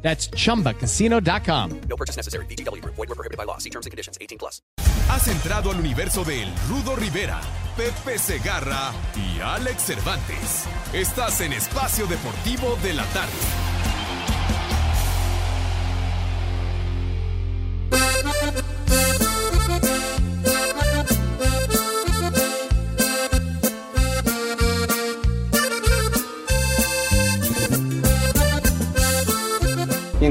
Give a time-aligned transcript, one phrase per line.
[0.00, 1.80] That's chumbacasino.com.
[1.88, 2.46] No purchase necessary.
[2.46, 2.82] BGW.
[2.84, 3.58] Void were prohibited by law.
[3.58, 4.16] See terms and conditions.
[4.20, 4.62] 18 plus.
[5.10, 7.40] Has entrado al universo de El Rudo Rivera,
[7.76, 10.66] Pepe Segarra y Alex Cervantes.
[10.92, 13.77] Estás en Espacio Deportivo de la Tarde.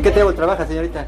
[0.08, 1.06] Qué table trabaja, señorita?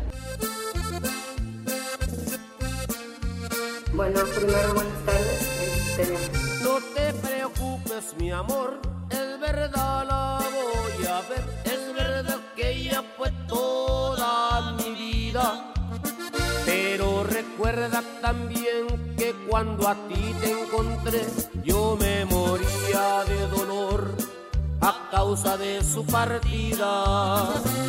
[3.93, 5.99] Bueno, primero buenas tardes.
[5.99, 11.43] Este, No te preocupes, mi amor, es verdad la voy a ver.
[11.63, 15.73] Es verdad que ella fue toda mi vida.
[16.65, 21.25] Pero recuerda también que cuando a ti te encontré,
[21.63, 24.18] yo me moría de dolor
[24.89, 26.89] a causa de su partida.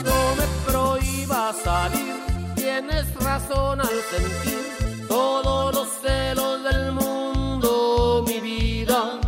[0.09, 2.15] No me prohíbas salir,
[2.55, 9.19] tienes razón al sentir todos los celos del mundo, mi vida.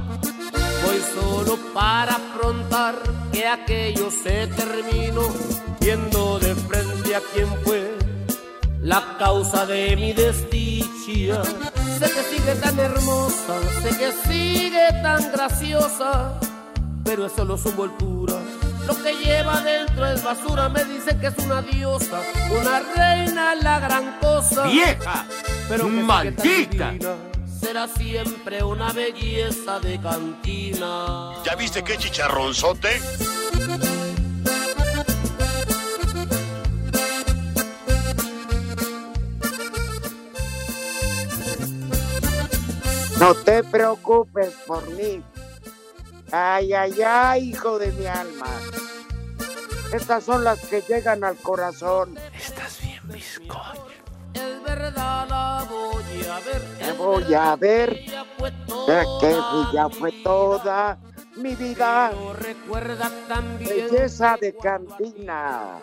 [0.84, 2.94] Voy solo para afrontar
[3.32, 5.26] que aquello se terminó,
[5.80, 7.96] viendo de frente a quien fue
[8.82, 11.42] la causa de mi desdicha.
[11.98, 16.38] Sé que sigue tan hermosa, sé que sigue tan graciosa,
[17.04, 18.34] pero es solo su envoltura.
[18.86, 23.78] Lo que lleva dentro es basura, me dicen que es una diosa, una reina, la
[23.80, 24.64] gran cosa.
[24.64, 25.24] ¡Vieja!
[25.68, 26.94] pero ¡Maldita!
[27.60, 31.32] Será siempre una belleza de cantina.
[31.44, 33.00] ¿Ya viste qué chicharronzote?
[43.20, 45.22] No te preocupes por mí.
[46.32, 48.46] Ay, ay, ay, hijo de mi alma.
[49.92, 52.16] Estas son las que llegan al corazón.
[52.34, 53.86] Estás bien, bizcocho.
[54.32, 56.62] Es verdad, la voy a ver.
[56.80, 57.90] Es voy a ver.
[57.90, 60.98] que Ya que toda ya fue toda
[61.36, 62.12] mi vida.
[62.38, 65.78] Recuerda también Belleza de cantina.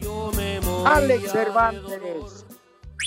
[0.00, 1.82] yo me moría Alex Cervantes.
[2.00, 2.30] dolor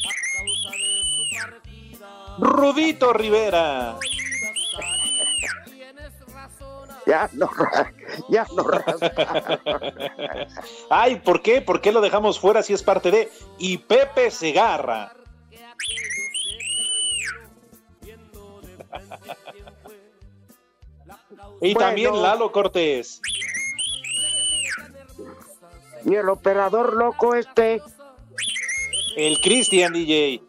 [0.05, 2.35] a causa de su partida.
[2.37, 3.97] Rudito Rivera.
[7.05, 7.49] Ya no,
[8.29, 8.65] ya no.
[10.89, 11.61] Ay, ¿por qué?
[11.61, 13.31] ¿Por qué lo dejamos fuera si es parte de?
[13.57, 15.13] Y Pepe Segarra.
[21.61, 21.79] Y Bueno.
[21.79, 23.21] también Lalo Cortés.
[26.05, 27.81] Y el operador loco este.
[29.15, 30.41] El Cristian DJ.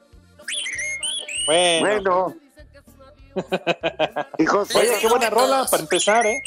[1.47, 1.87] Bueno.
[1.87, 2.44] Bueno.
[4.47, 6.43] José, Oye, qué buena rola para empezar, ¿eh?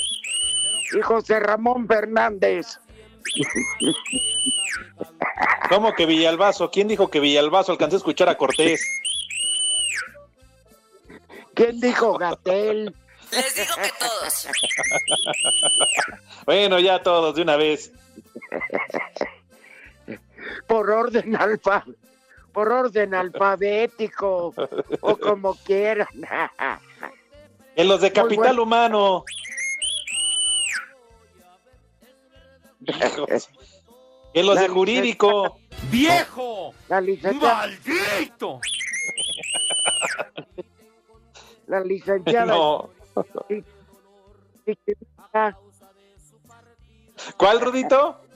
[0.93, 2.79] y José Ramón Fernández.
[5.69, 6.71] ¿Cómo que Villalbazo?
[6.71, 7.73] ¿Quién dijo que Villalbazo?
[7.73, 8.85] Alcancé a escuchar a Cortés.
[11.53, 12.95] ¿Quién dijo Gatel?
[13.31, 14.47] Les digo que todos.
[16.45, 17.91] Bueno, ya todos de una vez.
[20.67, 21.83] Por orden alfa,
[22.57, 24.51] por orden alfabético,
[25.01, 26.07] o como quieran.
[27.75, 28.63] En los de Capital bueno.
[28.63, 29.25] Humano.
[34.33, 35.59] En los de Jurídico.
[35.91, 36.73] ¡Viejo!
[36.89, 38.59] La licenciada, ¡Maldito!
[41.67, 42.89] la licenciada No.
[47.37, 48.26] ¿Cuál, Rudito?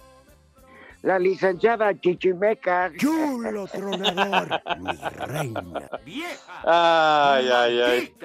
[1.01, 2.91] La licenciada Chichimeca.
[2.97, 4.91] Chulo tronador, mi
[5.25, 5.89] reina.
[6.05, 7.33] ¡Vieja!
[7.33, 8.15] Ay, ay, ay.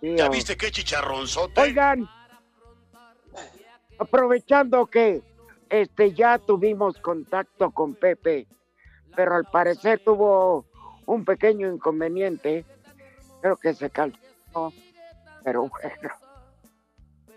[0.00, 0.30] Tío.
[0.30, 1.60] viste qué chicharronzote?
[1.60, 2.08] Oigan,
[3.98, 5.22] aprovechando que
[5.68, 8.46] este ya tuvimos contacto con Pepe,
[9.16, 10.66] pero al parecer tuvo
[11.06, 12.64] un pequeño inconveniente.
[13.40, 14.72] Creo que se calzó,
[15.42, 16.10] pero bueno.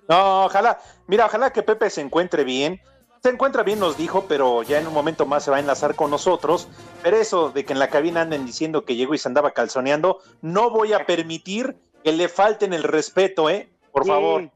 [0.07, 0.79] No, ojalá.
[1.07, 2.81] Mira, ojalá que Pepe se encuentre bien.
[3.21, 5.95] Se encuentra bien, nos dijo, pero ya en un momento más se va a enlazar
[5.95, 6.69] con nosotros.
[7.03, 10.19] Pero eso de que en la cabina anden diciendo que llegó y se andaba calzoneando,
[10.41, 13.69] no voy a permitir que le falten el respeto, ¿eh?
[13.91, 14.49] Por Sí, favor.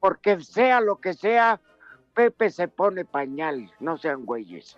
[0.00, 1.60] Porque sea lo que sea,
[2.14, 4.76] Pepe se pone pañal, no sean güeyes.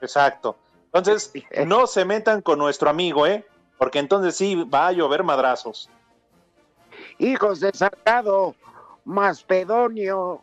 [0.00, 0.56] Exacto.
[0.92, 1.32] Entonces,
[1.66, 3.44] no se metan con nuestro amigo, ¿eh?
[3.78, 5.88] porque entonces sí va a llover madrazos.
[7.18, 8.54] Hijos de Salgado,
[9.04, 10.42] Maspedonio.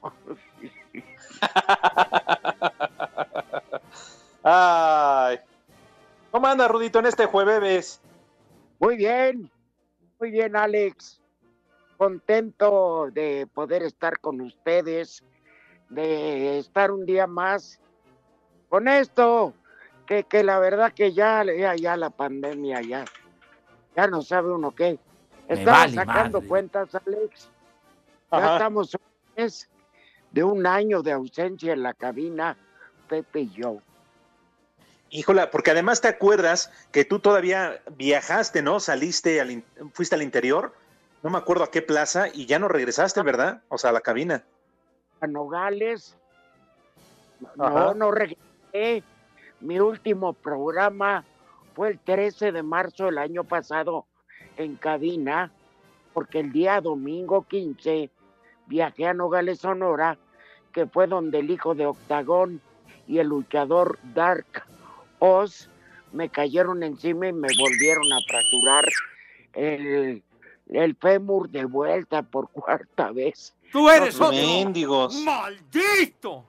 [4.43, 5.39] Ay.
[6.31, 8.01] ¿Cómo anda, Rudito, en este jueves?
[8.79, 9.49] Muy bien,
[10.19, 11.21] muy bien, Alex.
[11.97, 15.23] Contento de poder estar con ustedes,
[15.89, 17.79] de estar un día más
[18.67, 19.53] con esto,
[20.05, 23.05] que, que la verdad que ya, ya, ya la pandemia, ya,
[23.95, 24.99] ya no sabe uno qué.
[25.47, 26.49] Me Estaba vale sacando madre.
[26.49, 27.49] cuentas, Alex.
[28.31, 28.53] Ya Ajá.
[28.57, 29.69] estamos a un mes
[30.35, 32.57] de un año de ausencia en la cabina,
[33.07, 33.77] Pepe y yo.
[35.09, 38.81] Híjola, porque además te acuerdas que tú todavía viajaste, ¿no?
[38.81, 40.73] Saliste, al fuiste al interior,
[41.23, 43.61] no me acuerdo a qué plaza, y ya no regresaste, ¿verdad?
[43.69, 44.43] O sea, a la cabina.
[45.21, 46.17] a Nogales.
[47.57, 47.85] Ajá.
[47.85, 49.03] No, no regresé.
[49.61, 51.23] Mi último programa
[51.75, 54.05] fue el 13 de marzo del año pasado
[54.57, 55.53] en cabina,
[56.13, 58.11] porque el día domingo 15
[58.67, 60.17] viajé a Nogales, Sonora,
[60.75, 62.60] que fue donde el hijo de Octagón
[63.07, 64.66] y el luchador Dark
[65.19, 65.69] Oz
[66.12, 68.86] me cayeron encima y me volvieron a fracturar
[69.54, 70.22] el,
[70.68, 73.56] el fémur de vuelta por cuarta vez.
[73.72, 74.38] Tú eres No, otro.
[74.38, 75.16] Mendigos.
[75.24, 76.45] ¡Maldito!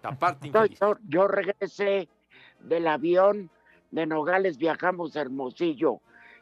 [0.80, 2.08] Yo, yo regresé
[2.58, 3.48] del avión
[3.92, 6.00] de Nogales, viajamos a Hermosillo.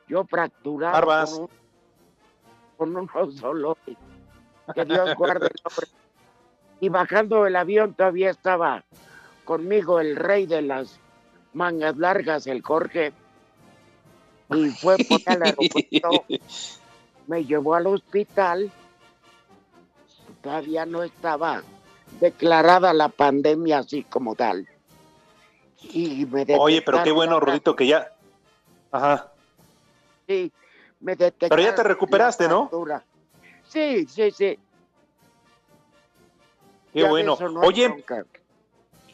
[0.09, 1.51] Yo fracturado con, un,
[2.79, 3.97] con unos dolores.
[4.75, 6.04] Que Dios guarde el hombre.
[6.85, 8.85] Y bajando del avión todavía estaba
[9.47, 11.01] conmigo el rey de las
[11.55, 13.15] mangas largas, el Jorge.
[14.51, 16.25] Y fue por el aeropuerto,
[17.27, 18.71] me llevó al hospital.
[20.43, 21.63] Todavía no estaba
[22.21, 24.69] declarada la pandemia así como tal.
[25.85, 28.13] Y me Oye, pero qué bueno, Rudito, que ya.
[28.93, 29.33] Ajá.
[30.27, 30.53] Sí,
[31.01, 31.57] me detectaron.
[31.57, 32.71] Pero ya te recuperaste, ¿no?
[33.71, 34.59] Sí, sí, sí.
[36.95, 37.37] Qué Ya bueno.
[37.41, 37.93] no Oye.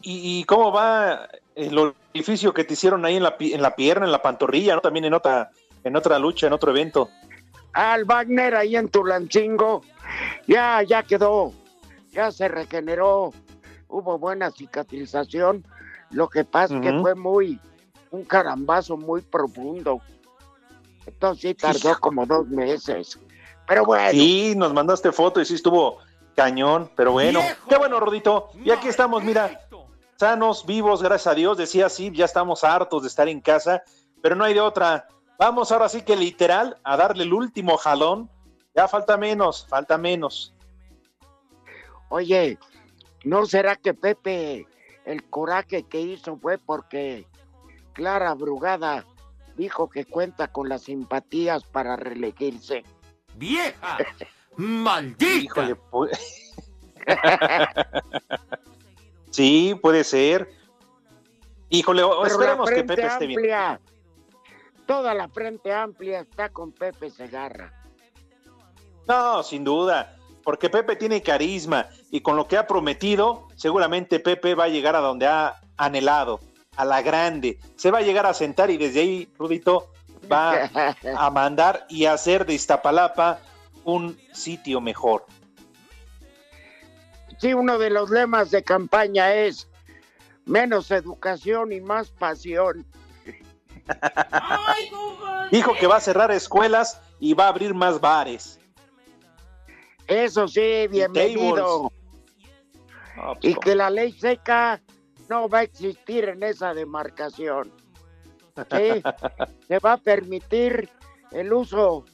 [0.02, 4.06] ¿y, y cómo va el orificio que te hicieron ahí en la, en la pierna,
[4.06, 4.80] en la pantorrilla, ¿no?
[4.80, 5.50] También en otra,
[5.82, 7.08] en otra lucha, en otro evento.
[7.72, 9.82] Al Wagner ahí en Tulancingo,
[10.46, 11.52] ya, ya quedó,
[12.12, 13.32] ya se regeneró,
[13.88, 15.64] hubo buena cicatrización.
[16.10, 17.60] Lo que pasa es que fue muy,
[18.10, 20.00] un carambazo muy profundo.
[21.06, 23.18] Entonces sí tardó como dos meses.
[23.66, 25.98] Pero bueno, Sí, nos mandaste foto y sí estuvo
[26.34, 27.40] cañón, pero bueno.
[27.40, 27.68] ¡Viejo!
[27.68, 28.50] Qué bueno, Rodito.
[28.64, 29.60] Y aquí estamos, mira,
[30.18, 31.56] sanos, vivos, gracias a Dios.
[31.56, 33.82] Decía sí, ya estamos hartos de estar en casa,
[34.22, 35.08] pero no hay de otra.
[35.38, 38.30] Vamos ahora sí que literal a darle el último jalón.
[38.74, 40.54] Ya falta menos, falta menos.
[42.10, 42.58] Oye,
[43.24, 44.66] ¿no será que Pepe
[45.04, 47.26] el coraje que hizo fue porque
[47.94, 49.04] Clara Brugada
[49.56, 52.84] dijo que cuenta con las simpatías para reelegirse?
[53.34, 53.98] ¡Vieja!
[54.56, 55.36] ¡Maldita!
[55.36, 55.76] Híjole,
[59.30, 60.50] sí, puede ser.
[61.68, 63.38] Híjole, Pero esperemos que frente Pepe esté bien.
[63.38, 63.80] amplia,
[64.86, 67.72] toda la frente amplia está con Pepe Segarra.
[69.06, 74.54] No, sin duda, porque Pepe tiene carisma y con lo que ha prometido, seguramente Pepe
[74.54, 76.40] va a llegar a donde ha anhelado,
[76.76, 77.58] a la grande.
[77.76, 79.90] Se va a llegar a sentar y desde ahí, Rudito,
[80.30, 80.54] va
[81.16, 83.40] a mandar y hacer de Iztapalapa
[83.94, 85.26] un sitio mejor.
[87.38, 89.68] Sí, uno de los lemas de campaña es
[90.44, 92.86] menos educación y más pasión.
[95.50, 98.58] Dijo que va a cerrar escuelas y va a abrir más bares.
[100.06, 101.92] Eso sí, bienvenido.
[103.14, 104.80] Pues, Y que la ley seca
[105.28, 107.72] no va a existir en esa demarcación.
[108.70, 109.02] Sí,
[109.68, 110.88] se va a permitir
[111.30, 112.04] el uso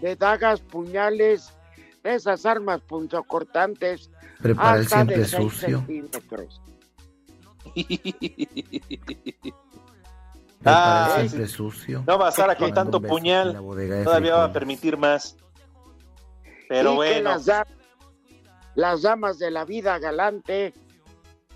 [0.00, 1.52] de dagas, puñales,
[2.02, 4.10] esas armas punzocortantes.
[4.40, 5.78] Prepara el hasta siempre sucio.
[5.78, 6.62] centímetros.
[10.62, 12.04] Prepara Ah, el siempre sucio.
[12.06, 13.54] No va a estar con tanto puñal,
[14.04, 15.36] todavía va a permitir más.
[16.68, 17.46] Pero y que bueno, las,
[18.74, 20.74] las damas de la vida galante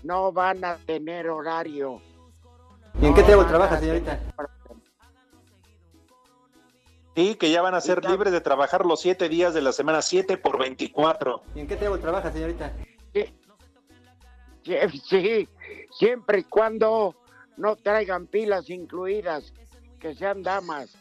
[0.03, 2.01] no van a tener horario.
[2.99, 4.19] ¿Y en qué No table van trabaja, señorita?
[7.15, 10.01] Sí, que ya van a ser libres de trabajar los siete días de la semana,
[10.01, 11.41] siete por 24.
[11.55, 12.71] ¿Y en qué table trabaja, señorita?
[13.13, 14.73] Sí,
[15.07, 15.49] sí,
[15.91, 17.15] siempre y cuando
[17.57, 19.53] no traigan pilas incluidas,
[19.99, 20.95] que sean damas.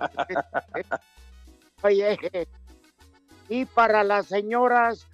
[1.82, 2.18] Oye,
[3.48, 5.06] y para las señoras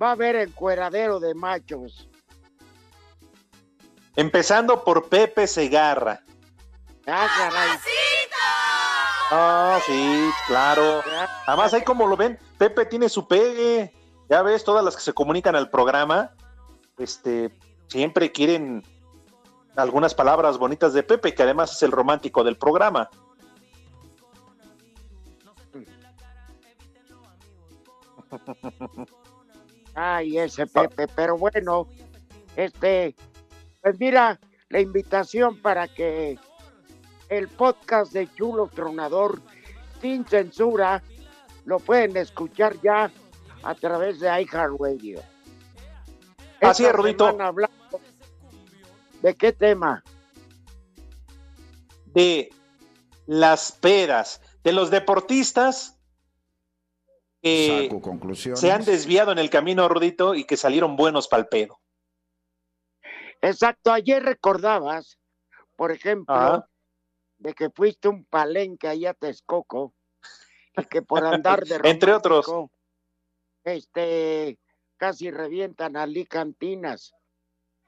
[0.00, 2.08] va a haber encueradero de machos.
[4.16, 6.22] Empezando por Pepe Segarra.
[7.06, 7.78] Ah, caray.
[9.30, 11.02] Ah, sí, claro.
[11.46, 13.92] Además, ahí como lo ven, Pepe tiene su pegue.
[14.28, 16.32] Ya ves, todas las que se comunican al programa,
[16.98, 17.50] este,
[17.88, 18.82] siempre quieren
[19.76, 23.10] algunas palabras bonitas de Pepe, que además es el romántico del programa.
[29.94, 31.86] Ay, ese Pepe, pero bueno,
[32.56, 33.14] este,
[33.82, 36.38] pues mira, la invitación para que
[37.28, 39.40] el podcast de Chulo Tronador
[40.00, 41.02] sin censura
[41.64, 43.10] lo pueden escuchar ya
[43.62, 45.22] a través de iHeartRadio.
[46.60, 47.36] Así es, Rudito.
[49.22, 50.02] ¿De qué tema?
[52.06, 52.50] De
[53.26, 55.98] las pedas, de los deportistas
[57.42, 57.90] que
[58.54, 61.80] se han desviado en el camino, Rudito, y que salieron buenos pa'l pedo.
[63.42, 65.18] Exacto, ayer recordabas,
[65.76, 66.68] por ejemplo, Ajá.
[67.38, 69.92] De que fuiste un palenque allá a Texcoco
[70.76, 72.46] y que por andar de Entre otros.
[73.64, 74.58] este,
[74.96, 77.14] casi revientan a Lee Cantinas.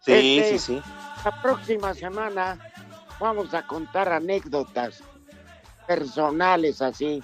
[0.00, 0.82] Sí, Este, sí, sí.
[1.24, 2.58] La próxima semana
[3.18, 5.02] vamos a contar anécdotas
[5.86, 7.22] personales así.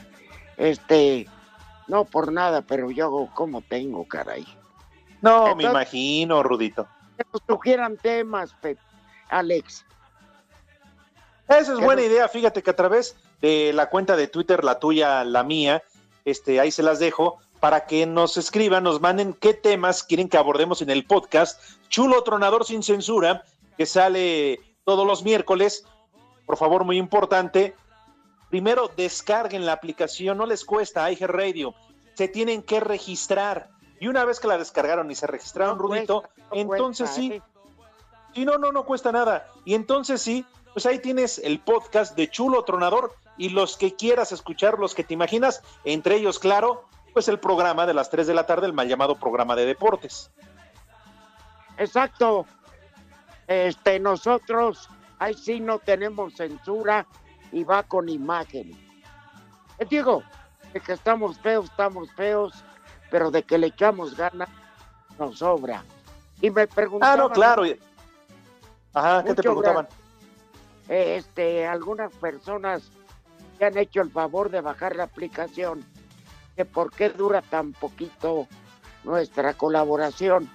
[0.56, 1.28] Este,
[1.88, 4.46] no por nada, pero yo como tengo, caray.
[5.20, 6.88] No, me imagino, Rudito.
[7.16, 8.56] Que nos sugieran temas,
[9.28, 9.84] Alex.
[11.58, 12.28] Esa es ¿Qué buena idea.
[12.28, 15.82] Fíjate que a través de la cuenta de Twitter, la tuya, la mía,
[16.24, 20.36] este, ahí se las dejo, para que nos escriban, nos manden qué temas quieren que
[20.36, 21.60] abordemos en el podcast.
[21.88, 23.44] Chulo Tronador sin censura,
[23.76, 25.84] que sale todos los miércoles.
[26.46, 27.74] Por favor, muy importante.
[28.50, 31.74] Primero, descarguen la aplicación, no les cuesta, IG Radio.
[32.14, 33.70] Se tienen que registrar.
[34.00, 37.32] Y una vez que la descargaron y se registraron, No Rudito, no entonces cuesta, sí,
[37.34, 37.42] ¿eh?
[38.34, 39.46] Sí, no, no, no cuesta nada.
[39.64, 44.32] Y entonces sí, pues ahí tienes el podcast de Chulo Tronador y los que quieras
[44.32, 48.34] escuchar, los que te imaginas, entre ellos, claro, pues el programa de las 3 de
[48.34, 50.30] la tarde, el mal llamado programa de deportes.
[51.78, 52.46] Exacto.
[53.46, 54.88] Este, nosotros,
[55.18, 57.06] ahí sí no tenemos censura
[57.50, 58.72] y va con imagen.
[59.78, 60.22] Te digo,
[60.72, 62.64] de que estamos feos, estamos feos,
[63.10, 64.48] pero de que le echamos ganas,
[65.18, 65.84] nos sobra.
[66.40, 67.64] Y me Ah, preguntaban, no, claro.
[68.94, 69.86] Ajá, ¿qué te preguntaban?
[69.86, 70.01] eh,
[70.92, 72.90] este, algunas personas
[73.58, 75.84] que han hecho el favor de bajar la aplicación,
[76.54, 78.46] que por qué dura tan poquito
[79.02, 80.50] nuestra colaboración.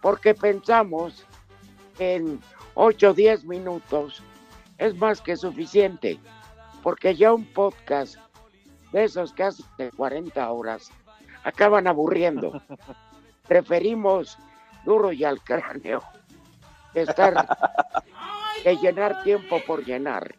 [0.00, 1.24] Porque pensamos
[1.96, 2.40] que en
[2.74, 4.22] 8 o 10 minutos
[4.78, 6.20] es más que suficiente.
[6.84, 8.14] Porque ya un podcast
[8.92, 10.92] de esos que hacen de 40 horas
[11.42, 12.62] acaban aburriendo.
[13.48, 14.38] Preferimos
[14.84, 16.04] duro y al cráneo
[16.94, 17.34] estar
[18.62, 20.34] que llenar tiempo por llenar.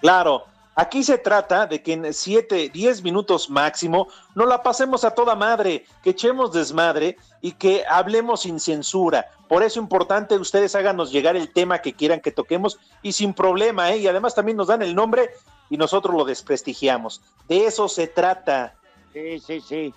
[0.00, 5.10] Claro, aquí se trata de que en 7, 10 minutos máximo nos la pasemos a
[5.10, 9.26] toda madre, que echemos desmadre y que hablemos sin censura.
[9.48, 13.90] Por eso importante, ustedes háganos llegar el tema que quieran que toquemos y sin problema,
[13.92, 13.98] ¿eh?
[13.98, 15.30] Y además también nos dan el nombre
[15.70, 17.22] y nosotros lo desprestigiamos.
[17.48, 18.74] De eso se trata.
[19.12, 19.94] Sí, sí, sí.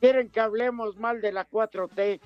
[0.00, 2.20] ¿Quieren que hablemos mal de la 4T?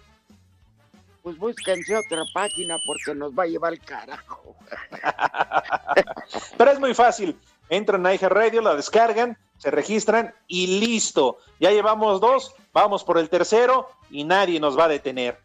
[1.22, 4.56] Pues búsquense otra página porque nos va a llevar el carajo.
[6.58, 7.38] Pero es muy fácil.
[7.68, 11.38] Entran a IG Radio, la descargan, se registran y listo.
[11.60, 15.38] Ya llevamos dos, vamos por el tercero y nadie nos va a detener.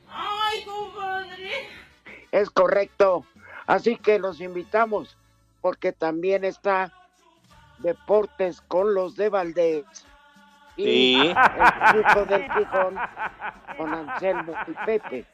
[2.32, 3.26] Es correcto.
[3.68, 5.16] Así que los invitamos
[5.62, 6.92] porque también está
[7.80, 9.86] Deportes con los de Valdés.
[10.76, 11.34] Y Sí.
[11.34, 12.98] el Chico del Gijón
[13.78, 15.26] con Anselmo y Pepe.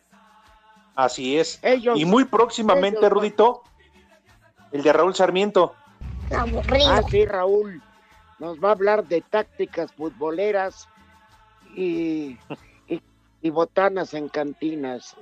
[0.95, 1.59] Así es.
[1.63, 3.63] Ellos- y muy próximamente, ellos- Rudito,
[4.71, 5.75] el de Raúl Sarmiento.
[6.31, 7.81] Ah, sí, Raúl.
[8.39, 10.87] Nos va a hablar de tácticas futboleras
[11.75, 12.37] y,
[12.87, 13.01] y,
[13.41, 15.15] y botanas en cantinas.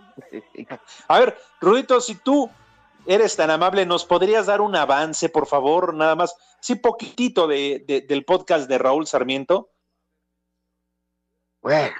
[1.07, 2.49] A ver, Rudito, si tú
[3.05, 5.93] eres tan amable, ¿nos podrías dar un avance, por favor?
[5.93, 9.69] Nada más, sí, poquitito de, de- del podcast de Raúl Sarmiento.
[11.61, 11.95] Bueno,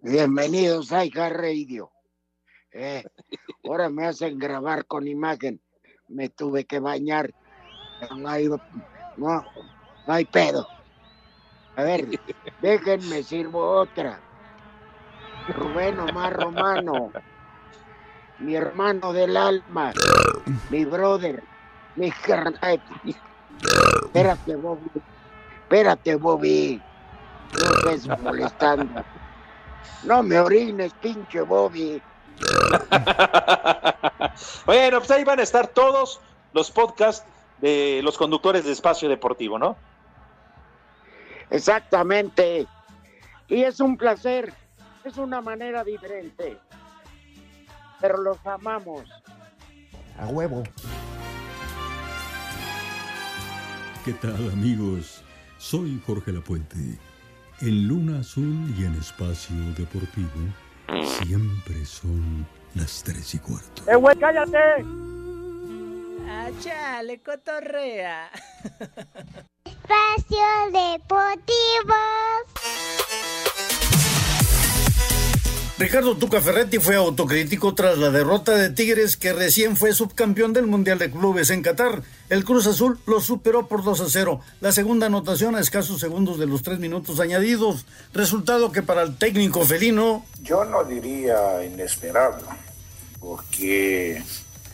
[0.00, 1.90] bienvenidos a Hija Radio.
[2.72, 3.04] Eh,
[3.64, 5.60] ahora me hacen grabar con imagen.
[6.08, 7.32] Me tuve que bañar.
[8.16, 8.58] No hay, no,
[9.16, 9.44] no
[10.06, 10.66] hay pedo.
[11.76, 12.06] A ver,
[12.62, 14.20] déjenme sirvo otra.
[15.48, 17.10] Rubén Omar Romano,
[18.38, 19.92] mi hermano del alma,
[20.68, 21.42] mi brother,
[21.96, 22.80] mi carnal.
[24.04, 24.90] Espérate, Bobby.
[25.62, 26.82] Espérate, Bobby.
[27.52, 29.04] No estés molestando.
[30.04, 32.00] No me orines, pinche Bobby.
[34.66, 36.20] bueno, pues ahí van a estar todos
[36.52, 37.26] los podcasts
[37.60, 39.76] de los conductores de espacio deportivo, ¿no?
[41.50, 42.66] Exactamente.
[43.48, 44.52] Y es un placer,
[45.04, 46.58] es una manera diferente,
[48.00, 49.02] pero los amamos.
[50.18, 50.62] A huevo.
[54.04, 55.22] ¿Qué tal amigos?
[55.58, 56.98] Soy Jorge Lapuente.
[57.60, 60.30] En Luna Azul y en Espacio Deportivo
[61.04, 63.82] siempre son las tres y cuarto.
[63.90, 64.84] ¡Eh, güey, cállate!
[66.28, 68.30] Ah, chale, cotorrea.
[69.64, 71.94] Espacio Deportivo.
[75.80, 80.66] Ricardo Tuca Ferretti fue autocrítico tras la derrota de Tigres que recién fue subcampeón del
[80.66, 82.02] Mundial de Clubes en Qatar.
[82.28, 84.42] El Cruz Azul lo superó por 2 a 0.
[84.60, 87.86] La segunda anotación a escasos segundos de los tres minutos añadidos.
[88.12, 90.26] Resultado que para el técnico felino...
[90.42, 92.44] Yo no diría inesperado,
[93.18, 94.22] porque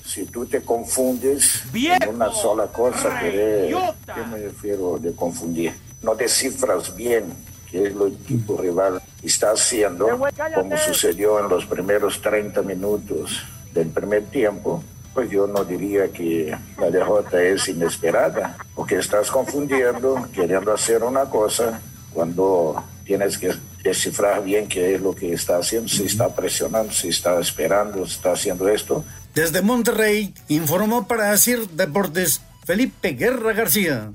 [0.05, 3.73] si tú te confundes en una sola cosa, ¿qué,
[4.13, 5.73] ¿qué me refiero de confundir?
[6.03, 7.46] No descifras bien
[7.77, 10.09] que el equipo rival está haciendo,
[10.55, 13.43] como sucedió en los primeros 30 minutos
[13.73, 20.29] del primer tiempo, pues yo no diría que la derrota es inesperada, porque estás confundiendo,
[20.35, 21.81] queriendo hacer una cosa,
[22.13, 23.53] cuando tienes que
[23.83, 28.15] descifrar bien qué es lo que está haciendo, si está presionando, si está esperando, si
[28.15, 29.05] está haciendo esto.
[29.35, 34.11] Desde Monterrey informó para Asir Deportes Felipe Guerra García.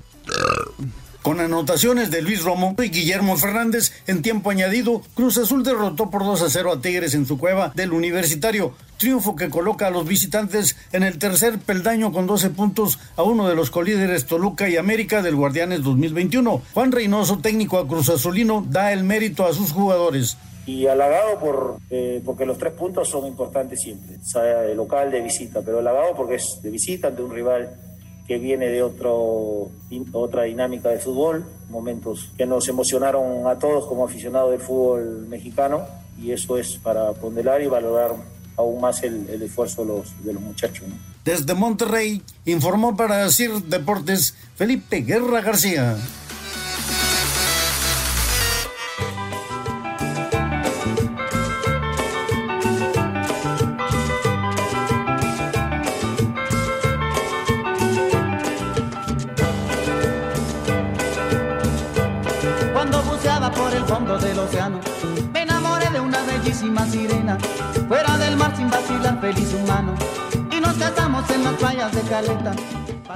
[1.22, 6.24] Con anotaciones de Luis Romo y Guillermo Fernández en tiempo añadido, Cruz Azul derrotó por
[6.24, 8.74] 2 a 0 a Tigres en su cueva del Universitario.
[8.98, 13.48] Triunfo que coloca a los visitantes en el tercer peldaño con 12 puntos a uno
[13.48, 16.60] de los colíderes Toluca y América del Guardianes 2021.
[16.74, 20.36] Juan Reynoso, técnico a Cruz Azulino, da el mérito a sus jugadores.
[20.66, 25.20] Y halagado por, eh, porque los tres puntos son importantes siempre, sea de local, de
[25.20, 27.91] visita, pero halagado porque es de visita ante un rival
[28.26, 29.70] que viene de otro,
[30.12, 35.82] otra dinámica de fútbol, momentos que nos emocionaron a todos como aficionados del fútbol mexicano
[36.20, 38.14] y eso es para ponderar y valorar
[38.56, 40.86] aún más el, el esfuerzo de los, de los muchachos.
[40.88, 40.94] ¿no?
[41.24, 45.96] Desde Monterrey informó para CIR Deportes Felipe Guerra García.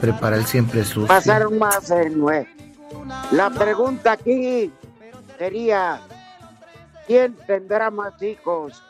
[0.01, 1.07] Prepara el siempre sucio.
[1.07, 2.47] Pasaron más en nue.
[3.33, 4.73] La pregunta aquí
[5.39, 6.01] sería,
[7.07, 8.83] ¿quién tendrá más hijos?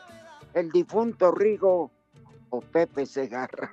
[0.53, 1.91] ¿El difunto Rigo
[2.49, 3.71] o Pepe Segarra?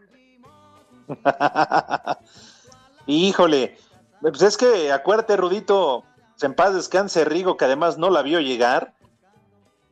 [3.07, 3.77] Híjole,
[4.21, 6.05] pues es que acuérdate, Rudito,
[6.41, 8.95] en paz descanse Rigo, que además no la vio llegar.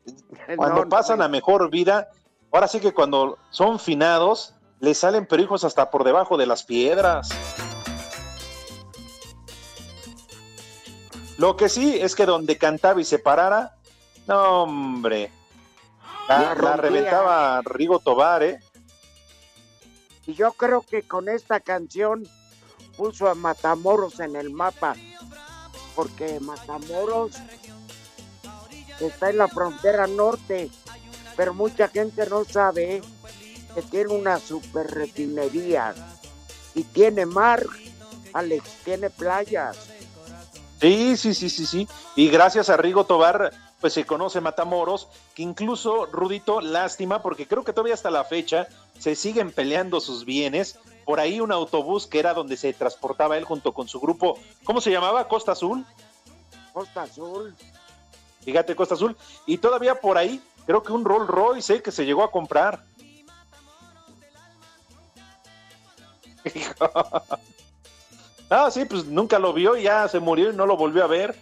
[0.57, 1.25] Cuando No, pasan no.
[1.25, 2.09] a mejor vida,
[2.53, 6.65] ahora sí que cuando son finados, le salen pero hijos hasta por debajo de las
[6.65, 7.29] piedras.
[11.39, 13.77] Lo que sí es que donde cantaba y se parara,
[14.27, 15.31] no hombre,
[16.29, 18.59] La reventaba Rigo Tobar, ¿eh?
[20.27, 22.29] Y yo creo que con esta canción
[22.97, 24.95] puso a Matamoros en el mapa,
[25.95, 27.37] porque Matamoros
[28.99, 30.71] está en la frontera norte,
[31.37, 33.01] pero mucha gente no sabe
[33.75, 35.95] que tiene una super refinería
[36.75, 37.65] y tiene mar,
[38.33, 39.77] Alex, tiene playas.
[40.81, 41.89] Sí, sí, sí, sí, sí.
[42.17, 47.65] Y gracias a Rigo Tobar, pues se conoce Matamoros, que incluso, Rudito, lástima, porque creo
[47.65, 50.79] que todavía hasta la fecha se siguen peleando sus bienes.
[51.05, 54.81] Por ahí un autobús que era donde se transportaba él junto con su grupo, ¿cómo
[54.81, 55.29] se llamaba?
[55.29, 55.85] Costa Azul.
[56.73, 57.55] Costa Azul.
[58.45, 59.17] Fíjate, Costa Azul.
[59.47, 61.83] Y todavía por ahí, creo que un Rolls Royce ¿eh?
[61.83, 62.85] que se llegó a comprar.
[68.51, 71.37] ah, sí, pues nunca lo vio, ya se murió y no lo volvió a ver.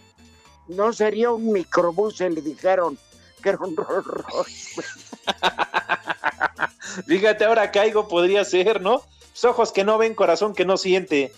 [0.67, 2.97] No sería un microbús, le dijeron
[3.41, 4.81] que era un Rolls Royce.
[7.07, 9.01] Fíjate, ahora caigo, podría ser, ¿no?
[9.31, 11.31] Los ojos que no ven, corazón que no siente.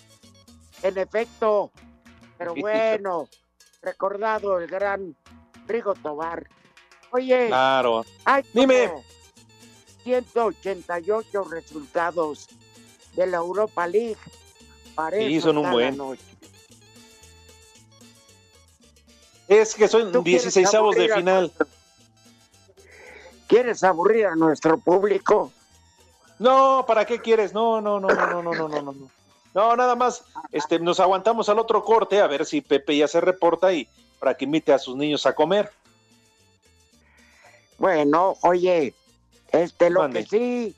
[0.81, 1.71] En efecto,
[2.37, 3.29] pero bueno,
[3.81, 5.15] recordado el gran
[5.67, 6.47] Rigo Tobar.
[7.11, 8.03] Oye, Claro.
[8.25, 8.91] hay Dime.
[10.03, 12.47] 188 resultados
[13.15, 14.17] de la Europa League.
[14.95, 15.97] Para sí, son un buen.
[19.47, 21.51] Es que son 16 avos de final.
[23.47, 25.51] ¿Quieres aburrir a nuestro público?
[26.39, 27.53] No, ¿para qué quieres?
[27.53, 29.09] No, no, no, no, no, no, no, no.
[29.53, 33.21] No, nada más, este, nos aguantamos al otro corte a ver si Pepe ya se
[33.21, 33.87] reporta y
[34.19, 35.71] para que invite a sus niños a comer.
[37.77, 38.95] Bueno, oye,
[39.51, 40.75] este, lo que sí,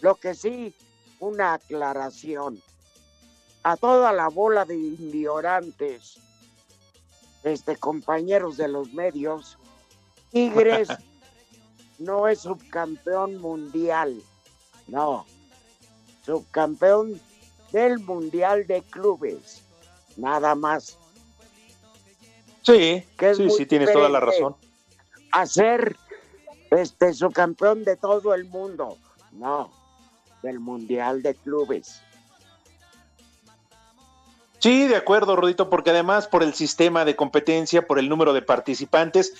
[0.00, 0.74] lo que sí,
[1.20, 2.60] una aclaración.
[3.62, 6.18] A toda la bola de ignorantes,
[7.42, 9.58] este, compañeros de los medios,
[10.30, 10.88] Tigres
[11.98, 14.20] no es subcampeón mundial,
[14.86, 15.24] no,
[16.24, 17.20] subcampeón
[17.72, 19.62] del Mundial de Clubes,
[20.16, 20.96] nada más.
[22.62, 23.04] Sí,
[23.36, 24.56] sí, sí, tienes toda la razón.
[25.32, 25.96] Hacer
[26.70, 28.96] este subcampeón de todo el mundo,
[29.32, 29.70] no,
[30.44, 32.00] del Mundial de Clubes.
[34.58, 38.40] Sí, de acuerdo, Rodito, porque además por el sistema de competencia, por el número de
[38.40, 39.34] participantes,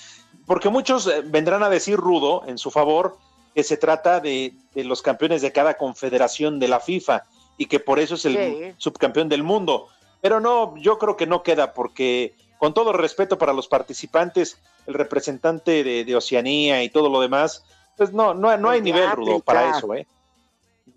[0.47, 3.17] porque muchos eh, vendrán a decir rudo en su favor
[3.55, 7.25] que se trata de, de los campeones de cada confederación de la FIFA
[7.57, 9.89] y que por eso es el subcampeón del mundo.
[10.21, 14.95] Pero no, yo creo que no queda porque con todo respeto para los participantes, el
[14.95, 17.65] representante de, Oceanía y todo lo demás,
[17.97, 20.07] pues no, no, no hay nivel rudo para eso, ¿eh?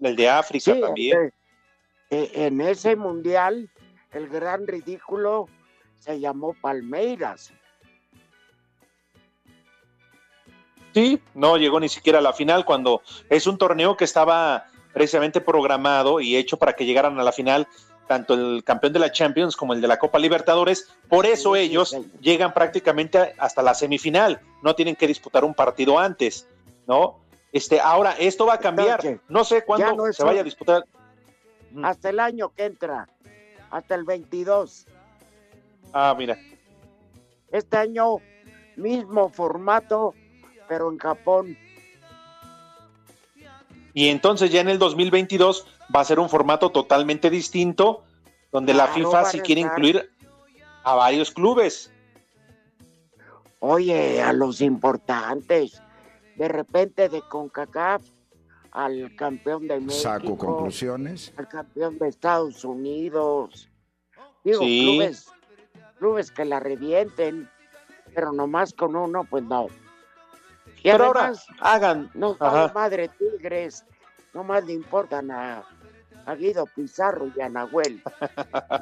[0.02, 1.34] El de África también.
[2.10, 3.69] Eh, en ese mundial,
[4.12, 5.47] el gran ridículo
[6.00, 7.52] se llamó Palmeiras.
[10.93, 15.41] Sí, no llegó ni siquiera a la final cuando es un torneo que estaba precisamente
[15.41, 17.67] programado y hecho para que llegaran a la final
[18.08, 20.89] tanto el campeón de la Champions como el de la Copa Libertadores.
[21.08, 24.39] Por eso ellos llegan prácticamente hasta la semifinal.
[24.63, 26.47] No tienen que disputar un partido antes,
[26.88, 27.19] ¿no?
[27.51, 29.21] Este, ahora, esto va a cambiar.
[29.29, 30.86] No sé cuándo se vaya a disputar.
[31.83, 33.07] Hasta el año que entra,
[33.69, 34.86] hasta el 22.
[35.93, 36.38] Ah, mira.
[37.51, 38.17] Este año,
[38.75, 40.13] mismo formato,
[40.67, 41.57] pero en Japón.
[43.93, 48.03] Y entonces ya en el 2022 va a ser un formato totalmente distinto,
[48.51, 50.12] donde la FIFA sí quiere incluir
[50.83, 51.91] a varios clubes.
[53.60, 55.81] Oye, a los importantes,
[56.38, 58.04] de repente de CONCACAF
[58.71, 60.02] al campeón de México.
[60.02, 61.34] Saco conclusiones.
[61.38, 63.69] Al campeón de Estados Unidos.
[64.43, 65.28] Digo, clubes,
[65.97, 67.50] clubes que la revienten,
[68.13, 69.67] pero nomás con uno, pues no.
[70.84, 72.10] Pero ahora hagan.
[72.13, 73.84] No, madre Tigres,
[74.34, 75.63] no más le importan a,
[76.38, 78.02] Guido Pizarro y a Nahuel.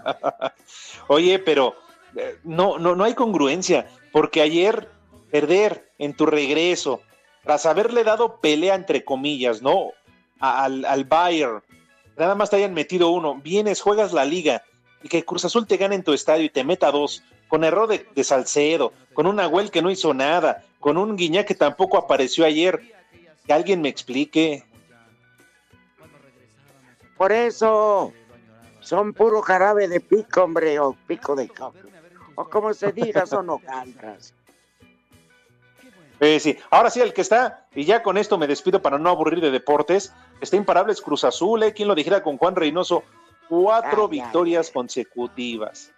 [1.08, 1.76] Oye, pero
[2.16, 4.90] eh, no, no, no hay congruencia, porque ayer
[5.32, 7.02] perder en tu regreso,
[7.46, 9.92] tras haberle dado pelea entre comillas, ¿no?
[10.40, 11.64] al, al Bayern,
[12.18, 14.64] nada más te hayan metido uno, vienes, juegas la liga,
[15.02, 17.88] y que Cruz Azul te gane en tu estadio y te meta dos, con error
[17.88, 21.98] de, de Salcedo, con un Nahuel que no hizo nada, con un Guiñá que tampoco
[21.98, 22.94] apareció ayer.
[23.46, 24.64] Que alguien me explique.
[27.18, 28.14] Por eso
[28.82, 31.74] son puro jarabe de pico, hombre, o pico de coco.
[32.36, 34.34] O como se diga, son hojaldras.
[36.20, 39.10] Eh, sí, ahora sí, el que está, y ya con esto me despido para no
[39.10, 41.74] aburrir de deportes, está imparable es Cruz Azul, ¿eh?
[41.74, 43.04] ¿Quién lo dijera con Juan Reynoso?
[43.50, 45.92] Cuatro victorias consecutivas.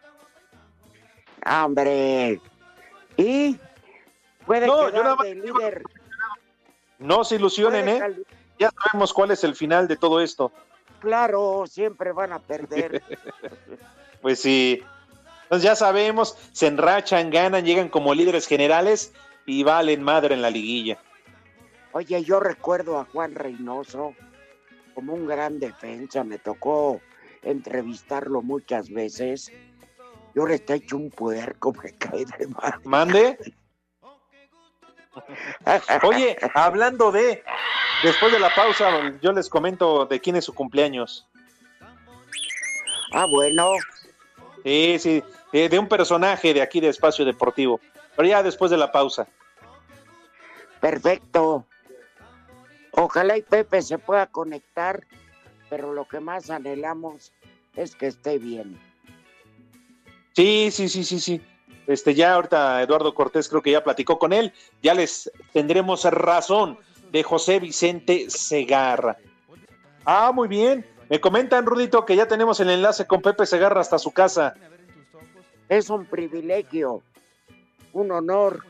[1.45, 2.41] Hombre,
[3.15, 3.57] y
[4.47, 5.83] Puede no, de líder.
[6.99, 8.01] No se ilusionen, ¿eh?
[8.57, 10.51] Ya sabemos cuál es el final de todo esto.
[10.99, 13.03] Claro, siempre van a perder.
[14.21, 14.81] pues sí.
[15.43, 19.13] Entonces ya sabemos, se enrachan, ganan, llegan como líderes generales
[19.47, 20.99] y valen madre en la liguilla.
[21.93, 24.13] Oye, yo recuerdo a Juan Reynoso
[24.93, 27.01] como un gran defensa, me tocó
[27.41, 29.51] entrevistarlo muchas veces.
[30.35, 32.79] Yo le está hecho un puerco, me cae de mal.
[32.83, 33.37] ¿Mande?
[36.03, 37.43] Oye, hablando de,
[38.03, 41.27] después de la pausa, yo les comento de quién es su cumpleaños.
[43.13, 43.71] Ah, bueno.
[44.63, 47.79] Sí, sí, de, un personaje de aquí de Espacio Deportivo.
[48.17, 49.27] Pero ya después de la pausa.
[50.81, 51.65] Perfecto.
[52.91, 55.05] Ojalá y Pepe se pueda conectar,
[55.69, 57.31] pero lo que más anhelamos
[57.75, 58.77] es que esté bien.
[60.33, 61.41] Sí, sí, sí, sí, sí.
[61.85, 64.51] Este, ya ahorita Eduardo Cortés creo que ya platicó con él,
[64.83, 66.77] ya les tendremos razón
[67.11, 69.17] de José Vicente Segarra.
[70.03, 70.85] Ah, muy bien.
[71.09, 74.55] Me comentan, Rudito, que ya tenemos el enlace con Pepe Segarra hasta su casa.
[75.69, 77.03] Es un privilegio,
[77.97, 78.63] un honor.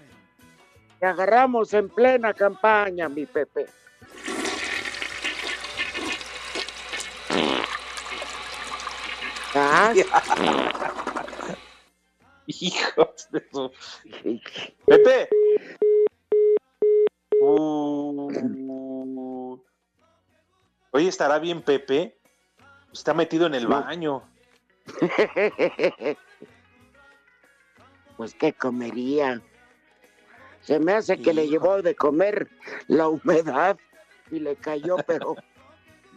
[0.99, 3.67] Te agarramos en plena campaña, mi Pepe.
[9.53, 9.93] ¿Ah?
[12.47, 13.71] Hijos de su.
[14.85, 15.29] Pepe.
[17.41, 18.27] Uh.
[20.91, 22.17] Oye, ¿estará bien Pepe?
[22.93, 24.23] Está metido en el baño.
[28.17, 29.41] pues qué comería.
[30.61, 32.49] Se me hace que le llevó de comer
[32.87, 33.77] la humedad
[34.31, 35.35] y le cayó, pero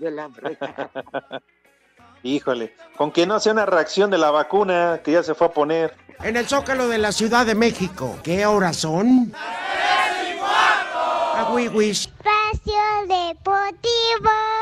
[0.01, 0.91] de la fregada.
[2.23, 5.53] Híjole, con que no sea una reacción de la vacuna que ya se fue a
[5.53, 5.95] poner.
[6.23, 9.33] En el Zócalo de la Ciudad de México, ¿qué horas son?
[11.37, 12.07] Agüiwis.
[12.07, 14.60] Espacio Deportivo.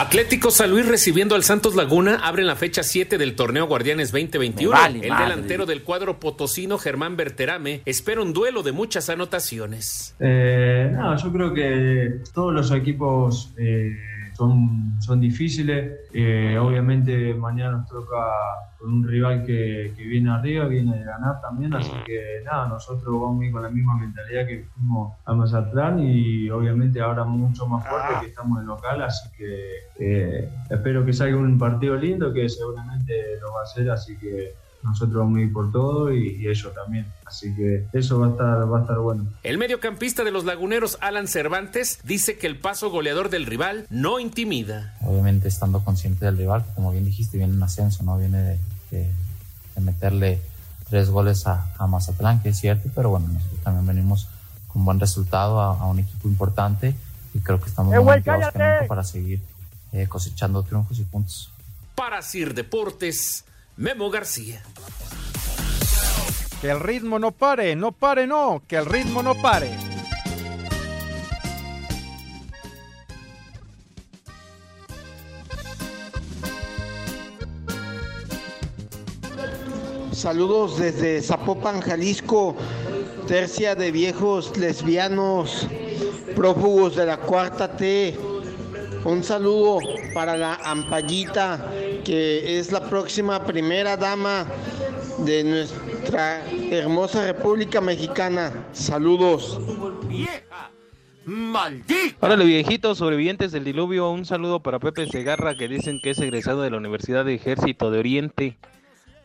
[0.00, 4.70] Atlético San Luis recibiendo al Santos Laguna abre la fecha 7 del torneo Guardianes 2021.
[4.70, 5.24] vale el madre.
[5.24, 10.16] delantero del cuadro potosino Germán Berterame espera un duelo de muchas anotaciones.
[10.18, 13.94] Eh, no, yo creo que todos los equipos eh,
[14.40, 16.00] son, son difíciles.
[16.14, 18.24] Eh, obviamente mañana nos toca
[18.78, 23.20] con un rival que, que viene arriba, viene de ganar también, así que nada, nosotros
[23.20, 27.66] vamos a ir con la misma mentalidad que fuimos a Mazatlán y obviamente ahora mucho
[27.66, 32.32] más fuerte que estamos en local, así que eh, espero que salga un partido lindo
[32.32, 36.36] que seguramente lo va a ser, así que nosotros vamos a ir por todo y,
[36.36, 39.26] y ellos también, así que eso va a estar, va a estar bueno.
[39.42, 44.18] El mediocampista de los laguneros Alan Cervantes dice que el paso goleador del rival no
[44.20, 44.94] intimida.
[45.02, 48.16] obviamente estando consciente del rival, como bien dijiste, viene en ascenso, ¿no?
[48.18, 48.58] Viene de,
[48.90, 49.10] de-
[49.74, 50.40] de meterle
[50.88, 54.28] tres goles a, a Mazatlán, que es cierto, pero bueno, nosotros también venimos
[54.66, 56.94] con buen resultado a, a un equipo importante
[57.34, 58.20] y creo que estamos ¡Eh, muy
[58.88, 59.40] para seguir
[59.92, 61.52] eh, cosechando triunfos y puntos.
[61.94, 63.44] Para Sir Deportes,
[63.80, 64.62] Memo García.
[66.60, 69.70] Que el ritmo no pare, no pare, no, que el ritmo no pare.
[80.12, 82.54] Saludos desde Zapopan, Jalisco,
[83.26, 85.66] tercia de viejos lesbianos,
[86.36, 88.14] prófugos de la cuarta T.
[89.04, 89.78] Un saludo
[90.12, 91.70] para la Ampallita,
[92.04, 94.46] que es la próxima primera dama
[95.24, 98.52] de nuestra hermosa República Mexicana.
[98.72, 99.58] Saludos.
[101.24, 102.16] ¡Maldito!
[102.20, 106.60] Órale, viejitos sobrevivientes del diluvio, un saludo para Pepe Segarra que dicen que es egresado
[106.60, 108.58] de la Universidad de Ejército de Oriente.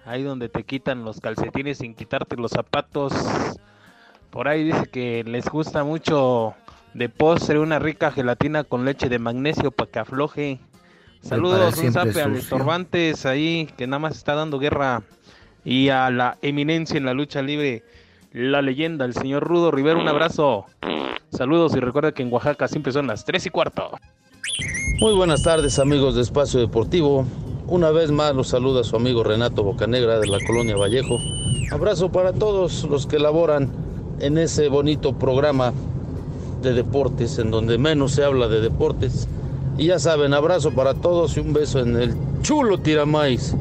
[0.05, 3.13] Ahí donde te quitan los calcetines sin quitarte los zapatos.
[4.29, 6.53] Por ahí dice que les gusta mucho
[6.95, 10.59] de postre una rica gelatina con leche de magnesio para que afloje.
[11.21, 15.03] Saludos, un zape al estorbantes ahí que nada más está dando guerra.
[15.65, 17.83] Y a la eminencia en la lucha libre,
[18.31, 20.67] la leyenda, el señor Rudo Rivera, un abrazo.
[21.31, 23.91] Saludos y recuerda que en Oaxaca siempre son las 3 y cuarto.
[24.99, 27.25] Muy buenas tardes amigos de Espacio Deportivo.
[27.67, 31.17] Una vez más los saluda su amigo Renato Bocanegra de la colonia Vallejo.
[31.71, 33.69] Abrazo para todos los que laboran
[34.19, 35.73] en ese bonito programa
[36.65, 39.29] de deportes en donde menos se habla de deportes.
[39.77, 43.55] Y ya saben, abrazo para todos y un beso en el chulo tiramais.